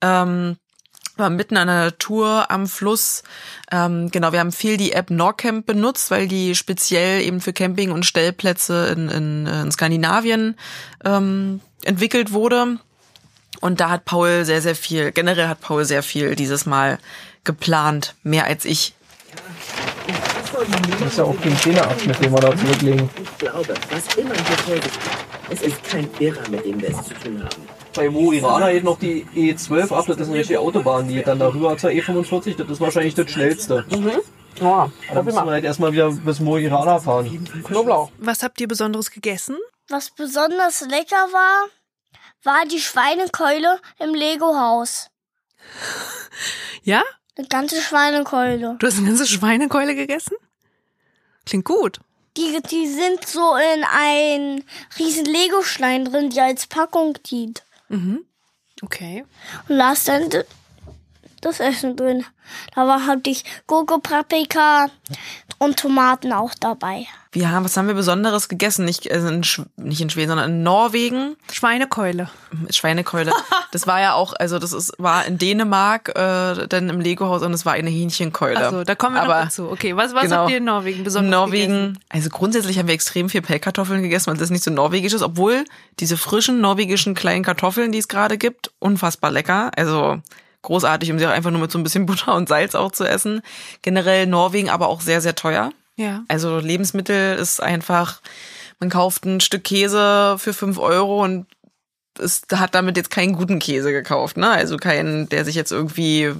Ähm, 0.00 0.56
war 1.16 1.30
mitten 1.30 1.56
an 1.56 1.68
der 1.68 1.84
Natur 1.84 2.50
am 2.50 2.66
Fluss. 2.66 3.22
Ähm, 3.70 4.10
genau, 4.10 4.32
wir 4.32 4.40
haben 4.40 4.52
viel 4.52 4.76
die 4.76 4.92
App 4.92 5.10
Norcamp 5.10 5.66
benutzt, 5.66 6.10
weil 6.10 6.28
die 6.28 6.54
speziell 6.54 7.22
eben 7.22 7.40
für 7.40 7.52
Camping 7.52 7.90
und 7.90 8.04
Stellplätze 8.06 8.88
in, 8.88 9.08
in, 9.08 9.46
in 9.46 9.72
Skandinavien 9.72 10.56
ähm, 11.04 11.60
entwickelt 11.84 12.32
wurde. 12.32 12.78
Und 13.60 13.80
da 13.80 13.90
hat 13.90 14.04
Paul 14.04 14.44
sehr, 14.44 14.60
sehr 14.60 14.74
viel, 14.74 15.12
generell 15.12 15.48
hat 15.48 15.60
Paul 15.60 15.84
sehr 15.84 16.02
viel 16.02 16.34
dieses 16.34 16.66
Mal 16.66 16.98
geplant, 17.44 18.14
mehr 18.22 18.44
als 18.44 18.64
ich. 18.64 18.94
Das 21.00 21.12
ist 21.12 21.18
ja 21.18 21.24
auch 21.24 21.40
kein 21.40 21.56
Zähneabschnitt, 21.58 22.22
den 22.22 22.32
wir 22.32 22.40
da 22.40 22.56
zurücklegen. 22.56 23.08
Ich 23.22 23.38
glaube, 23.38 23.74
was 23.90 24.16
immer 24.16 24.34
hier 24.34 24.58
vorgeht, 24.58 24.92
es 25.50 25.62
ist 25.62 25.84
kein 25.84 26.08
Irrer, 26.18 26.48
mit 26.50 26.64
dem 26.64 26.80
wir 26.80 26.90
es 26.90 27.04
zu 27.04 27.14
tun 27.14 27.42
haben. 27.42 27.83
Bei 27.94 28.10
Mo 28.10 28.32
Irana 28.32 28.72
geht 28.72 28.84
noch 28.84 28.98
die 28.98 29.24
E12 29.34 29.92
ab, 29.92 30.04
das 30.06 30.16
ist 30.18 30.28
eine 30.28 30.38
richtige 30.38 30.60
Autobahn, 30.60 31.06
die 31.08 31.14
geht 31.14 31.28
dann 31.28 31.38
darüber 31.38 31.76
zur 31.78 31.90
E45, 31.90 32.56
das 32.56 32.68
ist 32.68 32.80
wahrscheinlich 32.80 33.14
das 33.14 33.30
schnellste. 33.30 33.84
Ja, 34.60 34.90
Da 35.12 35.22
müssen 35.22 35.44
wir 35.44 35.50
halt 35.52 35.64
erstmal 35.64 35.92
wieder 35.92 36.10
bis 36.10 36.40
Mo 36.40 36.56
i 36.58 36.66
Rana 36.66 36.98
fahren. 36.98 37.48
Knoblauch. 37.64 38.10
Was 38.18 38.42
habt 38.42 38.60
ihr 38.60 38.68
Besonderes 38.68 39.10
gegessen? 39.10 39.56
Was 39.88 40.10
besonders 40.10 40.80
lecker 40.82 41.16
war, 41.32 41.68
war 42.42 42.64
die 42.66 42.80
Schweinekeule 42.80 43.80
im 43.98 44.14
Lego-Haus. 44.14 45.08
Ja? 46.86 47.02
Eine 47.38 47.48
ganze 47.48 47.80
Schweinekeule. 47.80 48.76
Du 48.78 48.86
hast 48.86 48.98
eine 48.98 49.06
ganze 49.06 49.26
Schweinekeule 49.26 49.94
gegessen? 49.94 50.36
Klingt 51.46 51.64
gut. 51.64 51.98
Die, 52.36 52.60
die 52.70 52.86
sind 52.86 53.26
so 53.26 53.54
in 53.56 53.84
ein 53.84 54.64
riesen 54.98 55.24
Lego-Stein 55.24 56.04
drin, 56.04 56.28
die 56.28 56.40
als 56.42 56.66
Packung 56.66 57.14
dient. 57.22 57.62
Okay. 58.82 59.24
Und 59.68 59.78
ist 59.92 60.08
dann 60.08 60.28
das 61.40 61.60
Essen 61.60 61.96
drin. 61.96 62.24
Da 62.74 62.86
war 62.86 63.06
halt 63.06 63.26
ich 63.26 63.44
Gurke, 63.66 63.98
Paprika 63.98 64.88
und 65.58 65.78
Tomaten 65.78 66.32
auch 66.32 66.52
dabei. 66.58 67.06
Wir 67.32 67.50
haben, 67.50 67.64
was 67.64 67.76
haben 67.76 67.88
wir 67.88 67.94
Besonderes 67.94 68.48
gegessen? 68.48 68.84
Nicht, 68.84 69.10
also 69.10 69.26
in, 69.28 69.42
Sch- 69.42 69.66
nicht 69.76 70.00
in 70.00 70.08
Schweden, 70.08 70.28
sondern 70.28 70.50
in 70.50 70.62
Norwegen. 70.62 71.36
Schweinekeule. 71.52 72.28
Schweinekeule. 72.70 73.32
Das 73.72 73.88
war 73.88 74.00
ja 74.00 74.12
auch, 74.14 74.34
also 74.38 74.60
das 74.60 74.72
ist, 74.72 74.92
war 74.98 75.26
in 75.26 75.36
Dänemark, 75.36 76.10
äh, 76.10 76.68
dann 76.68 76.88
im 76.90 77.00
Lego-Haus 77.00 77.42
und 77.42 77.52
es 77.52 77.66
war 77.66 77.72
eine 77.72 77.90
Hähnchenkeule. 77.90 78.56
Also, 78.56 78.84
da 78.84 78.94
kommen 78.94 79.16
wir 79.16 79.22
Aber 79.22 79.34
noch 79.34 79.44
dazu. 79.46 79.68
Okay, 79.68 79.96
was, 79.96 80.14
was 80.14 80.22
genau. 80.22 80.36
habt 80.42 80.50
ihr 80.52 80.58
in 80.58 80.64
Norwegen 80.64 80.98
In 80.98 81.04
besonders 81.04 81.32
Norwegen, 81.32 81.72
gegessen? 81.72 81.98
also 82.08 82.30
grundsätzlich 82.30 82.78
haben 82.78 82.86
wir 82.86 82.94
extrem 82.94 83.28
viel 83.28 83.42
Pellkartoffeln 83.42 84.00
gegessen, 84.04 84.28
weil 84.30 84.36
das 84.36 84.50
nicht 84.50 84.62
so 84.62 84.70
norwegisch 84.70 85.12
ist, 85.12 85.22
obwohl 85.22 85.64
diese 85.98 86.16
frischen 86.16 86.60
norwegischen 86.60 87.14
kleinen 87.14 87.42
Kartoffeln, 87.42 87.90
die 87.90 87.98
es 87.98 88.06
gerade 88.06 88.38
gibt, 88.38 88.70
unfassbar 88.78 89.32
lecker. 89.32 89.72
Also 89.74 90.18
großartig, 90.64 91.12
um 91.12 91.18
sie 91.18 91.26
auch 91.26 91.30
einfach 91.30 91.50
nur 91.50 91.60
mit 91.60 91.70
so 91.70 91.78
ein 91.78 91.84
bisschen 91.84 92.06
Butter 92.06 92.34
und 92.34 92.48
Salz 92.48 92.74
auch 92.74 92.90
zu 92.90 93.04
essen. 93.04 93.42
Generell 93.82 94.26
Norwegen 94.26 94.70
aber 94.70 94.88
auch 94.88 95.00
sehr, 95.00 95.20
sehr 95.20 95.34
teuer. 95.36 95.70
Ja. 95.96 96.24
Also 96.26 96.58
Lebensmittel 96.58 97.36
ist 97.36 97.62
einfach, 97.62 98.20
man 98.80 98.90
kauft 98.90 99.24
ein 99.24 99.40
Stück 99.40 99.62
Käse 99.62 100.36
für 100.38 100.52
fünf 100.52 100.78
Euro 100.78 101.22
und 101.22 101.46
ist, 102.18 102.46
hat 102.56 102.74
damit 102.74 102.96
jetzt 102.96 103.10
keinen 103.10 103.34
guten 103.34 103.58
Käse 103.58 103.92
gekauft, 103.92 104.36
ne? 104.36 104.50
Also 104.50 104.76
keinen, 104.76 105.28
der 105.28 105.44
sich 105.44 105.54
jetzt 105.54 105.72
irgendwie 105.72 106.32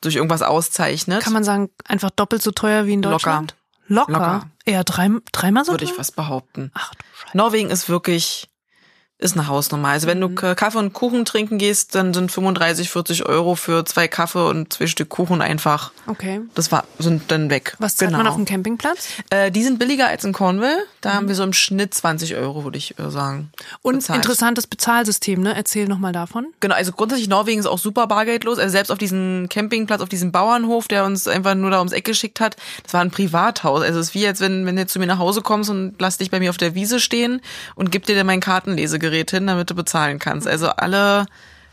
durch 0.00 0.16
irgendwas 0.16 0.42
auszeichnet. 0.42 1.22
Kann 1.22 1.32
man 1.32 1.44
sagen, 1.44 1.70
einfach 1.84 2.10
doppelt 2.10 2.42
so 2.42 2.52
teuer 2.52 2.86
wie 2.86 2.94
in 2.94 3.02
Locker. 3.02 3.14
Deutschland? 3.14 3.54
Locker. 3.86 4.12
Locker. 4.12 4.50
Eher 4.64 4.84
drei, 4.84 5.08
dreimal 5.32 5.64
so 5.64 5.72
würde 5.72 5.84
ich 5.84 5.90
teuer? 5.90 5.98
fast 5.98 6.16
behaupten. 6.16 6.70
Ach 6.74 6.94
du 6.94 7.04
Scheiße. 7.22 7.36
Norwegen 7.36 7.70
ist 7.70 7.88
wirklich, 7.88 8.47
ist 9.18 9.36
eine 9.36 9.48
Hausnummer. 9.48 9.88
Also 9.88 10.06
wenn 10.06 10.20
du 10.20 10.28
K- 10.28 10.54
Kaffee 10.54 10.78
und 10.78 10.92
Kuchen 10.92 11.24
trinken 11.24 11.58
gehst, 11.58 11.94
dann 11.96 12.14
sind 12.14 12.30
35, 12.30 12.88
40 12.88 13.26
Euro 13.26 13.56
für 13.56 13.84
zwei 13.84 14.06
Kaffee 14.06 14.46
und 14.48 14.72
zwei 14.72 14.86
Stück 14.86 15.08
Kuchen 15.08 15.42
einfach, 15.42 15.90
Okay. 16.06 16.40
das 16.54 16.70
war, 16.70 16.84
sind 17.00 17.22
dann 17.32 17.50
weg. 17.50 17.74
Was 17.80 17.96
zahlt 17.96 18.12
man 18.12 18.26
auf 18.28 18.36
dem 18.36 18.44
Campingplatz? 18.44 19.08
Äh, 19.30 19.50
die 19.50 19.64
sind 19.64 19.80
billiger 19.80 20.06
als 20.06 20.24
in 20.24 20.32
Cornwall. 20.32 20.76
Da 21.00 21.14
haben 21.14 21.26
wir 21.26 21.34
so 21.34 21.42
im 21.42 21.52
Schnitt 21.52 21.94
20 21.94 22.36
Euro, 22.36 22.62
würde 22.62 22.78
ich 22.78 22.96
äh, 22.98 23.10
sagen. 23.10 23.50
Und 23.82 23.96
bezahlt. 23.96 24.18
interessantes 24.18 24.66
Bezahlsystem, 24.68 25.40
ne? 25.42 25.52
Erzähl 25.56 25.88
nochmal 25.88 26.12
davon. 26.12 26.46
Genau, 26.60 26.76
also 26.76 26.92
grundsätzlich 26.92 27.28
Norwegen 27.28 27.58
ist 27.58 27.66
auch 27.66 27.78
super 27.78 28.06
bargeldlos. 28.06 28.58
Also 28.58 28.70
selbst 28.70 28.90
auf 28.90 28.98
diesem 28.98 29.48
Campingplatz, 29.50 30.00
auf 30.00 30.08
diesem 30.08 30.30
Bauernhof, 30.30 30.86
der 30.86 31.04
uns 31.04 31.26
einfach 31.26 31.56
nur 31.56 31.70
da 31.70 31.78
ums 31.78 31.92
Eck 31.92 32.04
geschickt 32.04 32.38
hat, 32.38 32.56
das 32.84 32.92
war 32.94 33.00
ein 33.00 33.10
Privathaus. 33.10 33.82
Also 33.82 33.98
es 33.98 34.08
ist 34.10 34.14
wie 34.14 34.22
jetzt, 34.22 34.40
wenn, 34.40 34.64
wenn 34.64 34.76
du 34.76 34.86
zu 34.86 35.00
mir 35.00 35.06
nach 35.06 35.18
Hause 35.18 35.42
kommst 35.42 35.70
und 35.70 35.94
lass 35.98 36.18
dich 36.18 36.30
bei 36.30 36.38
mir 36.38 36.50
auf 36.50 36.56
der 36.56 36.76
Wiese 36.76 37.00
stehen 37.00 37.40
und 37.74 37.90
gib 37.90 38.06
dir 38.06 38.14
dann 38.14 38.26
mein 38.26 38.38
Kartenlesegerät 38.40 39.07
hin, 39.10 39.46
damit 39.46 39.70
du 39.70 39.74
bezahlen 39.74 40.18
kannst. 40.18 40.46
Also 40.46 40.68
alle 40.68 41.26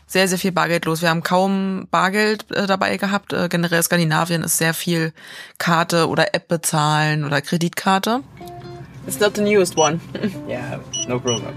sehr, 0.06 0.28
sehr 0.28 0.38
viel 0.38 0.52
bargeldlos. 0.52 1.02
Wir 1.02 1.10
haben 1.10 1.22
kaum 1.22 1.88
Bargeld 1.90 2.50
äh, 2.52 2.66
dabei 2.66 2.96
gehabt. 2.96 3.32
Äh, 3.32 3.48
generell 3.48 3.82
Skandinavien 3.82 4.42
ist 4.42 4.58
sehr 4.58 4.72
viel 4.74 5.12
Karte 5.58 6.08
oder 6.08 6.34
App 6.34 6.48
bezahlen 6.48 7.24
oder 7.24 7.40
Kreditkarte. 7.40 8.22
It's 9.06 9.20
not 9.20 9.36
the 9.36 9.42
newest 9.42 9.76
one. 9.76 10.00
Yeah, 10.48 10.80
no 11.08 11.18
problem. 11.18 11.54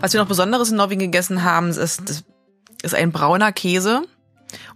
Was 0.00 0.12
wir 0.14 0.20
noch 0.20 0.28
Besonderes 0.28 0.70
in 0.70 0.76
Norwegen 0.76 1.00
gegessen 1.00 1.42
haben, 1.44 1.68
ist, 1.70 2.24
ist 2.82 2.94
ein 2.94 3.12
brauner 3.12 3.52
Käse. 3.52 4.02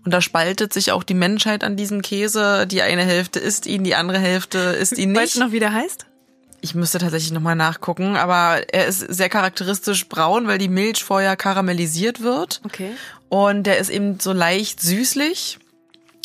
Und 0.04 0.12
da 0.12 0.20
spaltet 0.20 0.72
sich 0.72 0.92
auch 0.92 1.02
die 1.02 1.14
Menschheit 1.14 1.64
an 1.64 1.76
diesem 1.76 2.02
Käse. 2.02 2.66
Die 2.66 2.82
eine 2.82 3.02
Hälfte 3.02 3.40
isst 3.40 3.66
ihn, 3.66 3.84
die 3.84 3.94
andere 3.94 4.18
Hälfte 4.18 4.58
isst 4.58 4.98
ihn 4.98 5.14
Weißt 5.14 5.24
nicht. 5.24 5.36
du 5.36 5.40
noch, 5.40 5.52
wie 5.52 5.60
der 5.60 5.72
heißt? 5.72 6.06
Ich 6.64 6.74
müsste 6.74 6.96
tatsächlich 6.96 7.30
nochmal 7.30 7.56
nachgucken, 7.56 8.16
aber 8.16 8.62
er 8.72 8.86
ist 8.86 9.00
sehr 9.00 9.28
charakteristisch 9.28 10.08
braun, 10.08 10.46
weil 10.46 10.56
die 10.56 10.70
Milch 10.70 11.04
vorher 11.04 11.36
karamellisiert 11.36 12.22
wird. 12.22 12.62
Okay. 12.64 12.92
Und 13.28 13.64
der 13.64 13.76
ist 13.76 13.90
eben 13.90 14.18
so 14.18 14.32
leicht 14.32 14.80
süßlich. 14.80 15.58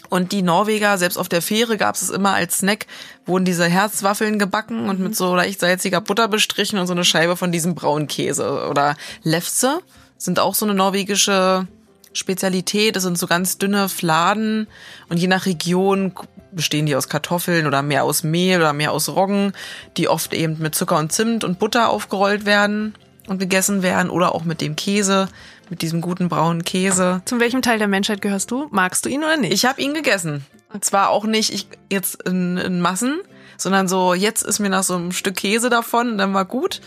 Und 0.08 0.32
die 0.32 0.42
Norweger, 0.42 0.98
selbst 0.98 1.18
auf 1.18 1.28
der 1.28 1.42
Fähre 1.42 1.76
gab 1.76 1.96
es 1.96 2.04
es 2.04 2.10
immer 2.10 2.36
als 2.36 2.60
Snack, 2.60 2.86
wurden 3.26 3.44
diese 3.44 3.66
Herzwaffeln 3.66 4.40
gebacken 4.40 4.88
und 4.88 5.02
mit 5.02 5.14
so 5.14 5.36
leicht 5.36 5.60
salziger 5.60 6.00
Butter 6.00 6.30
bestrichen 6.30 6.80
und 6.80 6.88
so 6.88 6.94
eine 6.94 7.04
Scheibe 7.04 7.36
von 7.36 7.52
diesem 7.52 7.76
braunen 7.76 8.08
Käse. 8.08 8.66
Oder 8.70 8.96
Lefse 9.24 9.82
sind 10.18 10.40
auch 10.40 10.56
so 10.56 10.66
eine 10.66 10.74
norwegische 10.74 11.68
Spezialität. 12.14 12.96
Das 12.96 13.04
sind 13.04 13.18
so 13.18 13.28
ganz 13.28 13.58
dünne 13.58 13.90
Fladen 13.90 14.68
und 15.10 15.18
je 15.18 15.28
nach 15.28 15.46
Region 15.46 16.14
bestehen 16.52 16.86
die 16.86 16.96
aus 16.96 17.10
Kartoffeln 17.10 17.68
oder 17.68 17.82
mehr 17.82 18.04
aus 18.04 18.24
Mehl 18.24 18.60
oder 18.60 18.74
mehr 18.74 18.92
aus 18.92 19.10
Roggen, 19.10 19.54
die 19.98 20.08
oft 20.08 20.34
eben 20.34 20.58
mit 20.60 20.76
Zucker 20.76 20.98
und 20.98 21.12
Zimt 21.12 21.44
und 21.44 21.60
Butter 21.60 21.90
aufgerollt 21.90 22.46
werden 22.46 22.96
und 23.28 23.40
gegessen 23.40 23.84
werden 23.84 24.10
oder 24.10 24.34
auch 24.34 24.44
mit 24.44 24.62
dem 24.62 24.76
Käse, 24.76 25.28
mit 25.70 25.82
diesem 25.82 26.02
guten 26.02 26.30
braunen 26.30 26.64
Käse. 26.64 27.22
Zu 27.26 27.40
welchem 27.40 27.62
Teil 27.62 27.78
der 27.78 27.88
Menschheit 27.88 28.22
gehörst 28.22 28.50
du? 28.52 28.68
Magst 28.72 29.06
du 29.06 29.10
ihn 29.10 29.24
oder 29.24 29.38
nicht? 29.38 29.54
Ich 29.54 29.66
habe 29.66 29.82
ihn 29.82 29.94
gegessen. 29.94 30.46
Zwar 30.82 31.10
auch 31.10 31.26
nicht 31.26 31.54
ich 31.54 31.68
jetzt 31.92 32.24
in, 32.24 32.58
in 32.58 32.82
Massen, 32.82 33.20
sondern 33.58 33.88
so, 33.88 34.14
jetzt 34.14 34.44
ist 34.44 34.60
mir 34.60 34.70
nach 34.70 34.84
so 34.84 34.96
einem 34.96 35.12
Stück 35.12 35.36
Käse 35.36 35.70
davon, 35.70 36.18
dann 36.18 36.34
war 36.34 36.46
gut. 36.46 36.82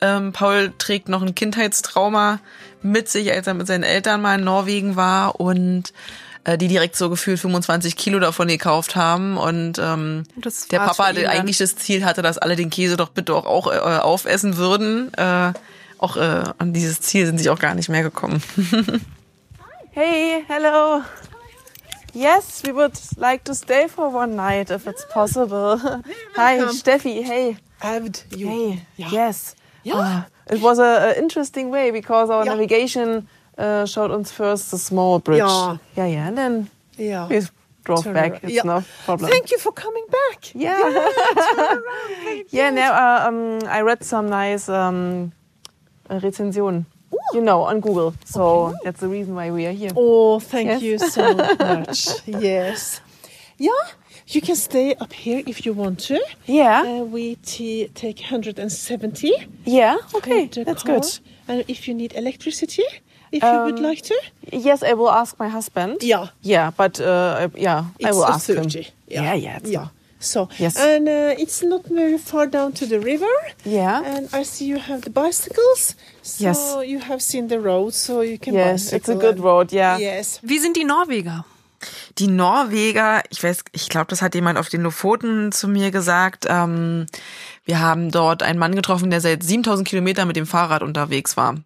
Ähm, 0.00 0.32
Paul 0.32 0.72
trägt 0.78 1.08
noch 1.08 1.22
ein 1.22 1.34
Kindheitstrauma 1.34 2.38
mit 2.82 3.08
sich, 3.08 3.32
als 3.32 3.46
er 3.46 3.54
mit 3.54 3.66
seinen 3.66 3.82
Eltern 3.82 4.22
mal 4.22 4.38
in 4.38 4.44
Norwegen 4.44 4.94
war 4.96 5.40
und 5.40 5.92
äh, 6.44 6.56
die 6.56 6.68
direkt 6.68 6.96
so 6.96 7.10
gefühlt 7.10 7.40
25 7.40 7.96
Kilo 7.96 8.18
davon 8.20 8.48
gekauft 8.48 8.94
haben. 8.96 9.36
Und 9.36 9.78
ähm, 9.78 10.22
Das 10.36 10.68
der 10.68 10.78
Papa, 10.78 11.12
der 11.12 11.30
eigentlich 11.30 11.58
das 11.58 11.76
Ziel 11.76 12.04
hatte, 12.04 12.22
dass 12.22 12.38
alle 12.38 12.54
den 12.56 12.70
Käse 12.70 12.96
doch 12.96 13.08
bitte 13.08 13.34
auch, 13.34 13.46
auch 13.46 13.66
äh, 13.66 13.98
aufessen 13.98 14.56
würden. 14.56 15.12
Äh, 15.14 15.52
auch 15.98 16.16
äh, 16.16 16.44
an 16.58 16.72
dieses 16.72 17.00
Ziel 17.00 17.26
sind 17.26 17.38
sie 17.38 17.50
auch 17.50 17.58
gar 17.58 17.74
nicht 17.74 17.88
mehr 17.88 18.02
gekommen. 18.02 18.42
Hey, 19.90 20.44
hello. 20.46 21.02
Yes, 22.14 22.62
we 22.64 22.72
would 22.72 22.92
like 23.16 23.44
to 23.44 23.54
stay 23.54 23.88
for 23.88 24.12
one 24.14 24.36
night 24.36 24.70
if 24.70 24.86
it's 24.86 25.04
possible. 25.08 25.80
Hi, 26.36 26.60
Steffi. 26.72 27.22
Hey. 27.24 27.56
And 27.80 28.24
you, 28.30 28.48
Hey. 28.48 28.82
Yeah. 28.96 29.08
Yes. 29.10 29.56
Yeah. 29.84 29.94
Uh, 29.96 30.22
it 30.54 30.60
was 30.60 30.78
a, 30.78 30.82
a 31.14 31.18
interesting 31.18 31.70
way 31.70 31.90
because 31.90 32.30
our 32.30 32.44
navigation 32.44 33.28
uh, 33.58 33.86
showed 33.86 34.10
us 34.10 34.30
first 34.32 34.70
the 34.70 34.78
small 34.78 35.18
bridge. 35.18 35.38
Yeah. 35.38 35.76
Yeah, 35.96 36.06
yeah. 36.06 36.28
And 36.28 36.36
then 36.38 36.70
yeah. 36.96 37.28
we 37.28 37.40
drove 37.84 38.04
Turn 38.04 38.14
back. 38.14 38.30
around. 38.32 38.44
It's 38.44 38.52
Yeah. 38.54 38.62
no 38.64 38.84
problem. 39.04 39.30
Thank 39.30 39.50
you 39.50 39.58
for 39.58 39.72
coming 39.72 40.04
back. 40.10 40.52
Yeah. 40.54 40.78
yeah, 42.50 42.70
now 42.70 42.92
uh, 42.92 43.28
um, 43.28 43.58
I 43.68 43.80
read 43.82 44.04
some 44.04 44.28
nice 44.28 44.68
um, 44.68 45.32
uh, 46.10 46.20
recension, 46.22 46.86
you 47.32 47.40
know, 47.40 47.62
on 47.62 47.80
Google. 47.80 48.14
So 48.24 48.74
that's 48.84 49.00
the 49.00 49.08
reason 49.08 49.34
why 49.34 49.50
we 49.50 49.66
are 49.66 49.72
here. 49.72 49.90
Oh, 49.96 50.38
thank 50.40 50.68
Yes. 50.68 50.82
you 50.82 50.98
so 50.98 51.34
much. 51.58 52.08
yes. 52.26 53.00
Yeah, 53.58 53.72
you 54.28 54.40
can 54.40 54.56
stay 54.56 54.94
up 55.00 55.12
here 55.12 55.42
if 55.46 55.66
you 55.66 55.72
want 55.74 55.98
to. 56.06 56.18
Yeah. 56.46 56.82
Uh, 57.00 57.04
we 57.04 57.36
t- 57.36 57.88
take 57.94 58.20
170. 58.20 59.32
yeah. 59.64 59.96
Okay. 60.14 60.46
That's 60.64 60.82
car. 60.82 61.00
good. 61.00 61.18
And 61.48 61.64
if 61.68 61.88
you 61.88 61.94
need 61.94 62.12
electricity, 62.14 62.84
if 63.32 63.42
you 63.42 63.58
would 63.64 63.78
Um, 63.78 63.82
like 63.82 64.02
to. 64.02 64.14
Yes, 64.52 64.82
I 64.82 64.92
will 64.94 65.10
ask 65.10 65.38
my 65.38 65.48
husband. 65.48 66.02
Yeah. 66.02 66.28
Yeah, 66.42 66.70
but 66.76 67.00
uh, 67.00 67.04
I- 67.54 67.60
yeah, 67.60 67.84
I 68.04 68.12
will 68.12 68.24
a 68.24 68.28
ask 68.30 68.48
him. 68.48 68.56
30. 68.56 68.86
Yeah, 69.08 69.34
yeah, 69.34 69.56
it's 69.58 69.70
yeah. 69.70 69.86
So, 70.20 70.48
Yes. 70.58 70.76
and 70.76 71.08
uh, 71.08 71.34
it's 71.38 71.62
not 71.62 71.86
very 71.86 72.18
far 72.18 72.46
down 72.48 72.72
to 72.72 72.86
the 72.86 72.98
river. 72.98 73.32
Yeah. 73.64 74.02
And 74.04 74.28
I 74.32 74.44
see 74.44 74.66
you 74.66 74.78
have 74.78 75.00
the 75.02 75.10
bicycles. 75.10 75.94
So 76.22 76.44
Yes. 76.44 76.76
you 76.86 76.98
have 77.00 77.20
seen 77.20 77.48
the 77.48 77.58
road, 77.60 77.94
so 77.94 78.20
you 78.22 78.36
can 78.38 78.54
Yes, 78.54 78.92
it's 78.92 79.08
a 79.08 79.14
good 79.14 79.38
road. 79.38 79.72
Yeah. 79.72 79.98
Yes. 80.00 80.40
Wie 80.42 80.58
sind 80.58 80.76
die 80.76 80.84
Norweger? 80.84 81.44
Die 82.18 82.26
Norweger, 82.26 83.22
ich 83.30 83.42
weiß, 83.42 83.64
ich 83.72 83.88
glaube, 83.88 84.06
das 84.08 84.22
hat 84.22 84.34
jemand 84.34 84.58
auf 84.58 84.68
den 84.68 84.82
Lofoten 84.82 85.52
zu 85.52 85.68
mir 85.68 85.90
gesagt. 85.90 86.46
Ähm, 86.48 87.06
wir 87.64 87.80
haben 87.80 88.10
dort 88.10 88.42
einen 88.42 88.58
Mann 88.58 88.74
getroffen, 88.74 89.10
der 89.10 89.20
seit 89.20 89.42
7000 89.42 89.86
Kilometern 89.86 90.26
mit 90.26 90.36
dem 90.36 90.46
Fahrrad 90.46 90.82
unterwegs 90.82 91.36
war. 91.36 91.56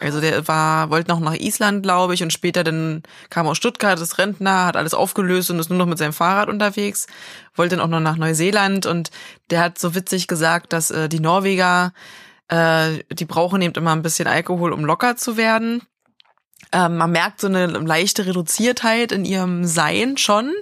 Also 0.00 0.20
der 0.20 0.48
war, 0.48 0.90
wollte 0.90 1.10
noch 1.10 1.20
nach 1.20 1.34
Island, 1.34 1.82
glaube 1.82 2.14
ich, 2.14 2.22
und 2.22 2.32
später 2.32 2.64
dann 2.64 3.02
kam 3.30 3.46
aus 3.46 3.56
Stuttgart, 3.56 4.00
ist 4.00 4.18
Rentner, 4.18 4.66
hat 4.66 4.76
alles 4.76 4.94
aufgelöst 4.94 5.50
und 5.50 5.58
ist 5.58 5.70
nur 5.70 5.78
noch 5.78 5.86
mit 5.86 5.98
seinem 5.98 6.12
Fahrrad 6.12 6.48
unterwegs. 6.48 7.06
Wollte 7.54 7.76
dann 7.76 7.84
auch 7.84 7.90
noch 7.90 8.00
nach 8.00 8.16
Neuseeland 8.16 8.86
und 8.86 9.10
der 9.50 9.60
hat 9.60 9.78
so 9.78 9.94
witzig 9.94 10.26
gesagt, 10.26 10.72
dass 10.72 10.90
äh, 10.90 11.08
die 11.08 11.20
Norweger, 11.20 11.92
äh, 12.48 13.04
die 13.12 13.24
brauchen 13.26 13.62
eben 13.62 13.74
immer 13.74 13.92
ein 13.92 14.02
bisschen 14.02 14.26
Alkohol, 14.26 14.72
um 14.72 14.84
locker 14.84 15.16
zu 15.16 15.36
werden. 15.36 15.82
Ähm, 16.70 16.96
man 16.96 17.10
merkt 17.10 17.40
so 17.40 17.48
eine 17.48 17.66
leichte 17.66 18.26
Reduziertheit 18.26 19.12
in 19.12 19.24
ihrem 19.24 19.64
Sein 19.64 20.16
schon, 20.16 20.52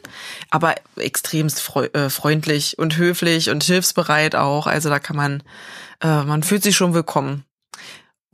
aber 0.51 0.75
extremst 0.97 1.71
äh, 1.93 2.09
freundlich 2.09 2.79
und 2.79 2.97
höflich 2.97 3.51
und 3.51 3.63
hilfsbereit 3.63 4.35
auch. 4.35 4.67
Also 4.67 4.89
da 4.89 4.99
kann 4.99 5.17
man, 5.17 5.43
äh, 6.03 6.23
man 6.25 6.43
fühlt 6.43 6.63
sich 6.63 6.77
schon 6.77 6.95
willkommen. 6.95 7.45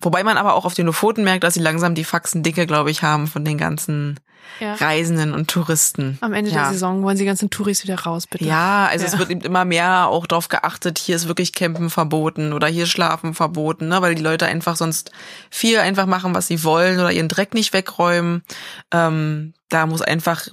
Wobei 0.01 0.23
man 0.25 0.37
aber 0.37 0.55
auch 0.55 0.65
auf 0.65 0.75
den 0.75 0.87
Lofoten 0.87 1.25
merkt, 1.25 1.43
dass 1.45 1.55
sie 1.55 1.61
langsam 1.61 1.95
die 1.95 2.05
Faxen 2.05 2.43
dicke, 2.43 2.67
glaube 2.67 2.91
ich, 2.91 3.03
haben 3.03 3.27
von 3.27 3.45
den 3.45 3.57
ganzen 3.59 4.21
Ja. 4.61 4.75
Reisenden 4.75 5.33
und 5.35 5.49
Touristen. 5.49 6.19
Am 6.21 6.33
Ende 6.33 6.51
ja. 6.51 6.63
der 6.65 6.73
Saison 6.73 7.03
wollen 7.03 7.19
die 7.19 7.25
ganzen 7.25 7.51
Touris 7.51 7.83
wieder 7.83 7.99
raus, 8.01 8.27
bitte. 8.27 8.45
Ja, 8.45 8.87
also 8.87 9.05
Ja. 9.07 9.13
es 9.13 9.19
wird 9.19 9.31
eben 9.31 9.41
immer 9.41 9.65
mehr 9.65 10.07
auch 10.09 10.27
darauf 10.27 10.49
geachtet, 10.49 10.99
hier 10.99 11.17
ist 11.17 11.29
wirklich 11.29 11.53
Campen 11.53 11.91
verboten 11.91 12.53
oder 12.53 12.67
hier 12.67 12.87
Schlafen 12.87 13.35
verboten, 13.35 13.89
ne, 13.89 14.01
weil 14.03 14.15
die 14.15 14.23
Leute 14.23 14.47
einfach 14.47 14.77
sonst 14.77 15.11
viel 15.51 15.79
einfach 15.79 16.07
machen, 16.07 16.35
was 16.35 16.47
sie 16.47 16.63
wollen 16.63 17.01
oder 17.01 17.11
ihren 17.11 17.29
Dreck 17.29 17.55
nicht 17.55 17.73
wegräumen. 17.73 18.45
Ähm, 18.93 19.53
da 19.69 19.87
muss 19.87 20.01
einfach 20.03 20.47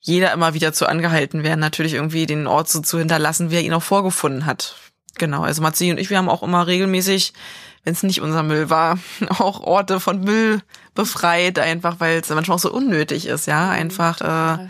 jeder 0.00 0.32
immer 0.32 0.52
wieder 0.54 0.72
zu 0.72 0.86
angehalten 0.86 1.44
werden, 1.44 1.60
natürlich 1.60 1.94
irgendwie 1.94 2.26
den 2.26 2.46
Ort 2.46 2.68
so 2.68 2.80
zu 2.80 2.98
hinterlassen, 2.98 3.50
wie 3.50 3.56
er 3.56 3.62
ihn 3.62 3.72
auch 3.74 3.82
vorgefunden 3.82 4.44
hat. 4.44 4.76
Genau, 5.16 5.42
also 5.44 5.62
Matzi 5.62 5.90
und 5.92 5.98
ich, 5.98 6.10
wir 6.10 6.18
haben 6.18 6.28
auch 6.28 6.42
immer 6.42 6.66
regelmäßig, 6.66 7.32
wenn 7.84 7.92
es 7.92 8.02
nicht 8.02 8.20
unser 8.20 8.42
Müll 8.42 8.70
war, 8.70 8.98
auch 9.28 9.60
Orte 9.60 10.00
von 10.00 10.20
Müll 10.20 10.60
befreit, 10.94 11.58
einfach 11.58 12.00
weil 12.00 12.20
es 12.20 12.30
manchmal 12.30 12.56
auch 12.56 12.60
so 12.60 12.72
unnötig 12.72 13.26
ist, 13.26 13.46
ja, 13.46 13.70
einfach 13.70 14.20
äh, 14.20 14.68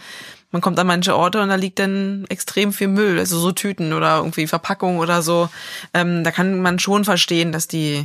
man 0.54 0.60
kommt 0.60 0.78
an 0.78 0.86
manche 0.86 1.16
Orte 1.16 1.42
und 1.42 1.48
da 1.48 1.56
liegt 1.56 1.80
dann 1.80 2.26
extrem 2.28 2.72
viel 2.72 2.86
Müll, 2.86 3.18
also 3.18 3.40
so 3.40 3.50
Tüten 3.50 3.92
oder 3.92 4.18
irgendwie 4.18 4.46
Verpackungen 4.46 5.00
oder 5.00 5.20
so. 5.20 5.48
Ähm, 5.92 6.22
da 6.22 6.30
kann 6.30 6.62
man 6.62 6.78
schon 6.78 7.04
verstehen, 7.04 7.50
dass 7.50 7.66
die, 7.66 8.04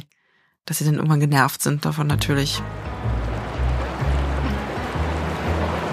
dass 0.65 0.79
sie 0.79 0.85
dann 0.85 0.95
irgendwann 0.95 1.19
genervt 1.19 1.61
sind 1.61 1.85
davon 1.85 2.07
natürlich. 2.07 2.59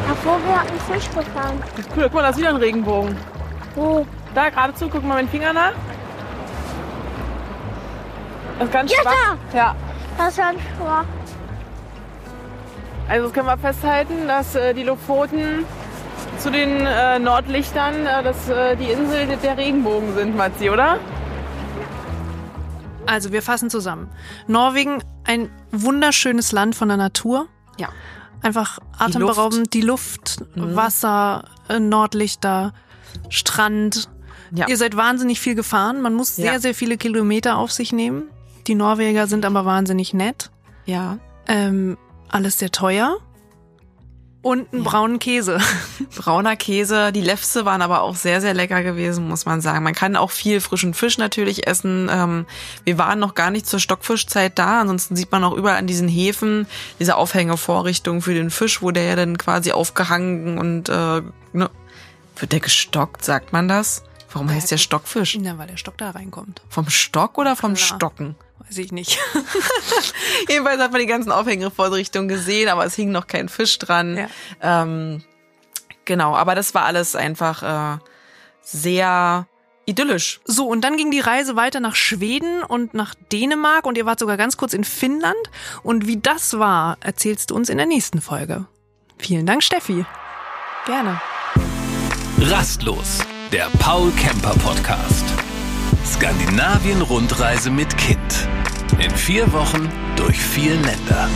Davor 0.09 0.41
wir 0.47 0.61
hatten 0.61 0.81
Fisch 0.91 1.11
gefangen. 1.11 1.63
Cool, 1.95 2.05
guck 2.05 2.15
mal, 2.15 2.23
da 2.23 2.31
ist 2.31 2.39
wieder 2.39 2.49
ein 2.49 2.57
Regenbogen. 2.57 3.15
Wo? 3.75 4.07
Da, 4.35 4.49
geradezu, 4.49 4.89
guck 4.89 5.03
mal 5.03 5.17
meinen 5.17 5.29
Finger 5.29 5.53
nach. 5.53 5.75
Das 8.59 8.69
ist 8.69 8.73
ganz 8.73 8.93
Ja, 8.93 8.99
schwach. 9.03 9.37
Ja. 9.55 9.77
Das 10.19 10.29
ist 10.33 10.41
ein 10.41 10.57
schwach. 10.77 11.05
Also 13.09 13.25
das 13.27 13.33
können 13.35 13.47
wir 13.47 13.59
festhalten, 13.59 14.27
dass 14.27 14.55
äh, 14.55 14.75
die 14.75 14.83
Lofoten 14.83 15.65
zu 16.39 16.51
den 16.51 16.85
äh, 16.87 17.19
Nordlichtern, 17.19 18.07
äh, 18.07 18.23
dass 18.23 18.49
äh, 18.49 18.77
die 18.77 18.91
Insel 18.91 19.27
der 19.43 19.57
Regenbogen 19.57 20.15
sind, 20.15 20.37
Matzi, 20.37 20.71
oder? 20.71 20.99
Also, 23.09 23.31
wir 23.31 23.41
fassen 23.43 23.71
zusammen. 23.71 24.09
Norwegen, 24.49 24.99
ein 25.25 25.49
wunderschönes 25.71 26.51
Land 26.51 26.75
von 26.75 26.89
der 26.89 26.97
Natur. 26.97 27.47
Ja. 27.79 27.91
Einfach 28.43 28.81
atemberaubend. 28.99 29.73
Die 29.75 29.81
Luft, 29.81 30.45
Wasser, 30.57 31.45
äh, 31.69 31.79
Nordlichter, 31.79 32.73
Strand. 33.29 34.09
Ja. 34.51 34.67
Ihr 34.69 34.77
seid 34.77 34.97
wahnsinnig 34.97 35.39
viel 35.41 35.55
gefahren. 35.55 36.01
Man 36.03 36.15
muss 36.15 36.35
sehr, 36.35 36.55
Ja. 36.55 36.59
sehr 36.59 36.75
viele 36.75 36.97
Kilometer 36.97 37.59
auf 37.59 37.71
sich 37.71 37.93
nehmen. 37.93 38.25
Die 38.67 38.75
Norweger 38.75 39.27
sind 39.27 39.45
aber 39.45 39.65
wahnsinnig 39.65 40.15
nett. 40.15 40.51
Ja. 40.85 41.19
Ähm, 41.47 41.97
alles 42.29 42.59
sehr 42.59 42.73
teuer. 42.73 43.19
Und 44.43 44.73
einen 44.73 44.85
braunen 44.85 45.19
Käse. 45.19 45.59
Brauner 46.17 46.55
Käse, 46.55 47.11
die 47.11 47.21
Lefse 47.21 47.65
waren 47.65 47.83
aber 47.83 48.03
auch 48.03 48.15
sehr, 48.15 48.41
sehr 48.41 48.55
lecker 48.55 48.85
gewesen, 48.85 49.27
muss 49.27 49.45
man 49.45 49.61
sagen. 49.61 49.83
Man 49.83 49.93
kann 49.93 50.15
auch 50.15 50.31
viel 50.31 50.61
frischen 50.61 50.95
Fisch 50.95 51.19
natürlich 51.19 51.67
essen. 51.67 52.09
Ähm, 52.09 52.47
wir 52.85 52.97
waren 52.97 53.19
noch 53.19 53.35
gar 53.35 53.51
nicht 53.51 53.67
zur 53.67 53.81
Stockfischzeit 53.81 54.57
da, 54.57 54.83
ansonsten 54.83 55.17
sieht 55.17 55.33
man 55.33 55.43
auch 55.43 55.53
überall 55.53 55.79
an 55.79 55.89
diesen 55.89 56.07
Häfen 56.07 56.69
diese 57.01 57.17
Aufhängevorrichtung 57.17 58.23
für 58.23 58.35
den 58.35 58.51
Fisch, 58.51 58.83
wo 58.83 58.93
der 58.93 59.03
ja 59.03 59.17
dann 59.17 59.37
quasi 59.37 59.73
aufgehangen 59.73 60.59
und 60.59 60.89
äh, 60.91 61.23
ne, 61.53 61.71
wird 62.37 62.53
der 62.53 62.61
gestockt, 62.61 63.25
sagt 63.25 63.53
man 63.53 63.67
das? 63.67 64.05
Warum 64.37 64.51
heißt 64.51 64.71
der 64.71 64.77
Stockfisch? 64.77 65.39
Na, 65.41 65.57
weil 65.57 65.67
der 65.67 65.79
Stock 65.79 65.97
da 65.97 66.11
reinkommt. 66.11 66.61
Vom 66.69 66.91
Stock 66.91 67.39
oder 67.39 67.57
vom 67.57 67.73
Klar. 67.73 67.87
Stocken? 67.87 68.37
Weiß 68.59 68.77
ich 68.77 68.93
nicht. 68.93 69.19
Jedenfalls 70.51 70.79
hat 70.79 70.93
man 70.93 71.01
die 71.01 71.07
ganzen 71.07 71.33
Aufhängevorrichtungen 71.33 72.29
gesehen, 72.29 72.69
aber 72.69 72.85
es 72.85 72.95
hing 72.95 73.11
noch 73.11 73.29
kein 73.29 73.49
Fisch 73.49 73.79
dran. 73.79 74.15
Ja. 74.15 74.29
Ähm, 74.61 75.23
genau, 76.05 76.37
aber 76.37 76.55
das 76.55 76.75
war 76.75 76.85
alles 76.85 77.17
einfach 77.17 77.63
äh, 77.97 77.99
sehr 78.61 79.47
idyllisch. 79.87 80.41
So, 80.45 80.67
und 80.67 80.83
dann 80.83 80.99
ging 80.99 81.11
die 81.11 81.21
Reise 81.21 81.57
weiter 81.57 81.81
nach 81.81 81.95
Schweden 81.97 82.63
und 82.63 82.93
nach 82.93 83.15
Dänemark 83.33 83.87
und 83.87 83.97
ihr 83.97 84.05
wart 84.05 84.19
sogar 84.19 84.37
ganz 84.37 84.59
kurz 84.59 84.75
in 84.75 84.85
Finnland. 84.85 85.51
Und 85.83 86.07
wie 86.07 86.19
das 86.19 86.59
war, 86.59 86.99
erzählst 87.01 87.53
du 87.53 87.55
uns 87.55 87.71
in 87.71 87.79
der 87.79 87.87
nächsten 87.87 88.21
Folge. 88.21 88.67
Vielen 89.17 89.47
Dank, 89.47 89.63
Steffi. 89.63 90.05
Gerne. 90.85 91.23
Rastlos, 92.39 93.21
der 93.53 93.69
Paul 93.79 94.11
Kemper 94.13 94.55
Podcast. 94.59 95.25
Skandinavien-Rundreise 96.05 97.71
mit 97.71 97.97
Kind. 97.97 98.49
In 98.99 99.11
vier 99.11 99.53
Wochen 99.53 99.89
durch 100.17 100.39
vier 100.39 100.75
Länder. 100.75 101.29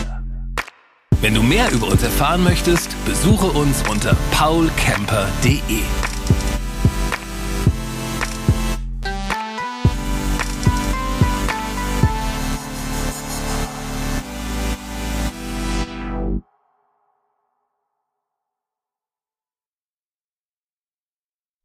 Wenn 1.21 1.35
du 1.35 1.43
mehr 1.43 1.71
über 1.71 1.87
uns 1.87 2.03
erfahren 2.03 2.43
möchtest, 2.43 2.89
besuche 3.05 3.47
uns 3.47 3.83
unter 3.87 4.15
paulkemper.de. 4.31 5.83